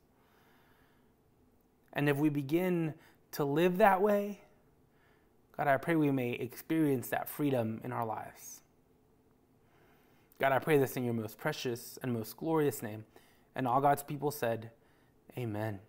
And 1.95 2.09
if 2.09 2.19
we 2.19 2.29
begin 2.29 2.93
to 3.33 3.45
live 3.45 3.79
that 3.79 4.03
way, 4.03 4.41
God, 5.57 5.69
I 5.69 5.79
pray 5.79 5.97
we 5.97 6.11
may 6.11 6.33
experience 6.33 7.09
that 7.09 7.31
freedom 7.31 7.81
in 7.83 7.93
our 7.93 8.05
lives. 8.05 8.61
God, 10.39 10.53
I 10.53 10.59
pray 10.59 10.79
this 10.79 10.97
in 10.97 11.05
your 11.05 11.15
most 11.15 11.39
precious 11.39 11.99
and 12.03 12.13
most 12.13 12.37
glorious 12.37 12.83
name. 12.83 13.05
And 13.55 13.67
all 13.67 13.81
God's 13.81 14.03
people 14.03 14.31
said, 14.31 14.71
Amen. 15.39 15.81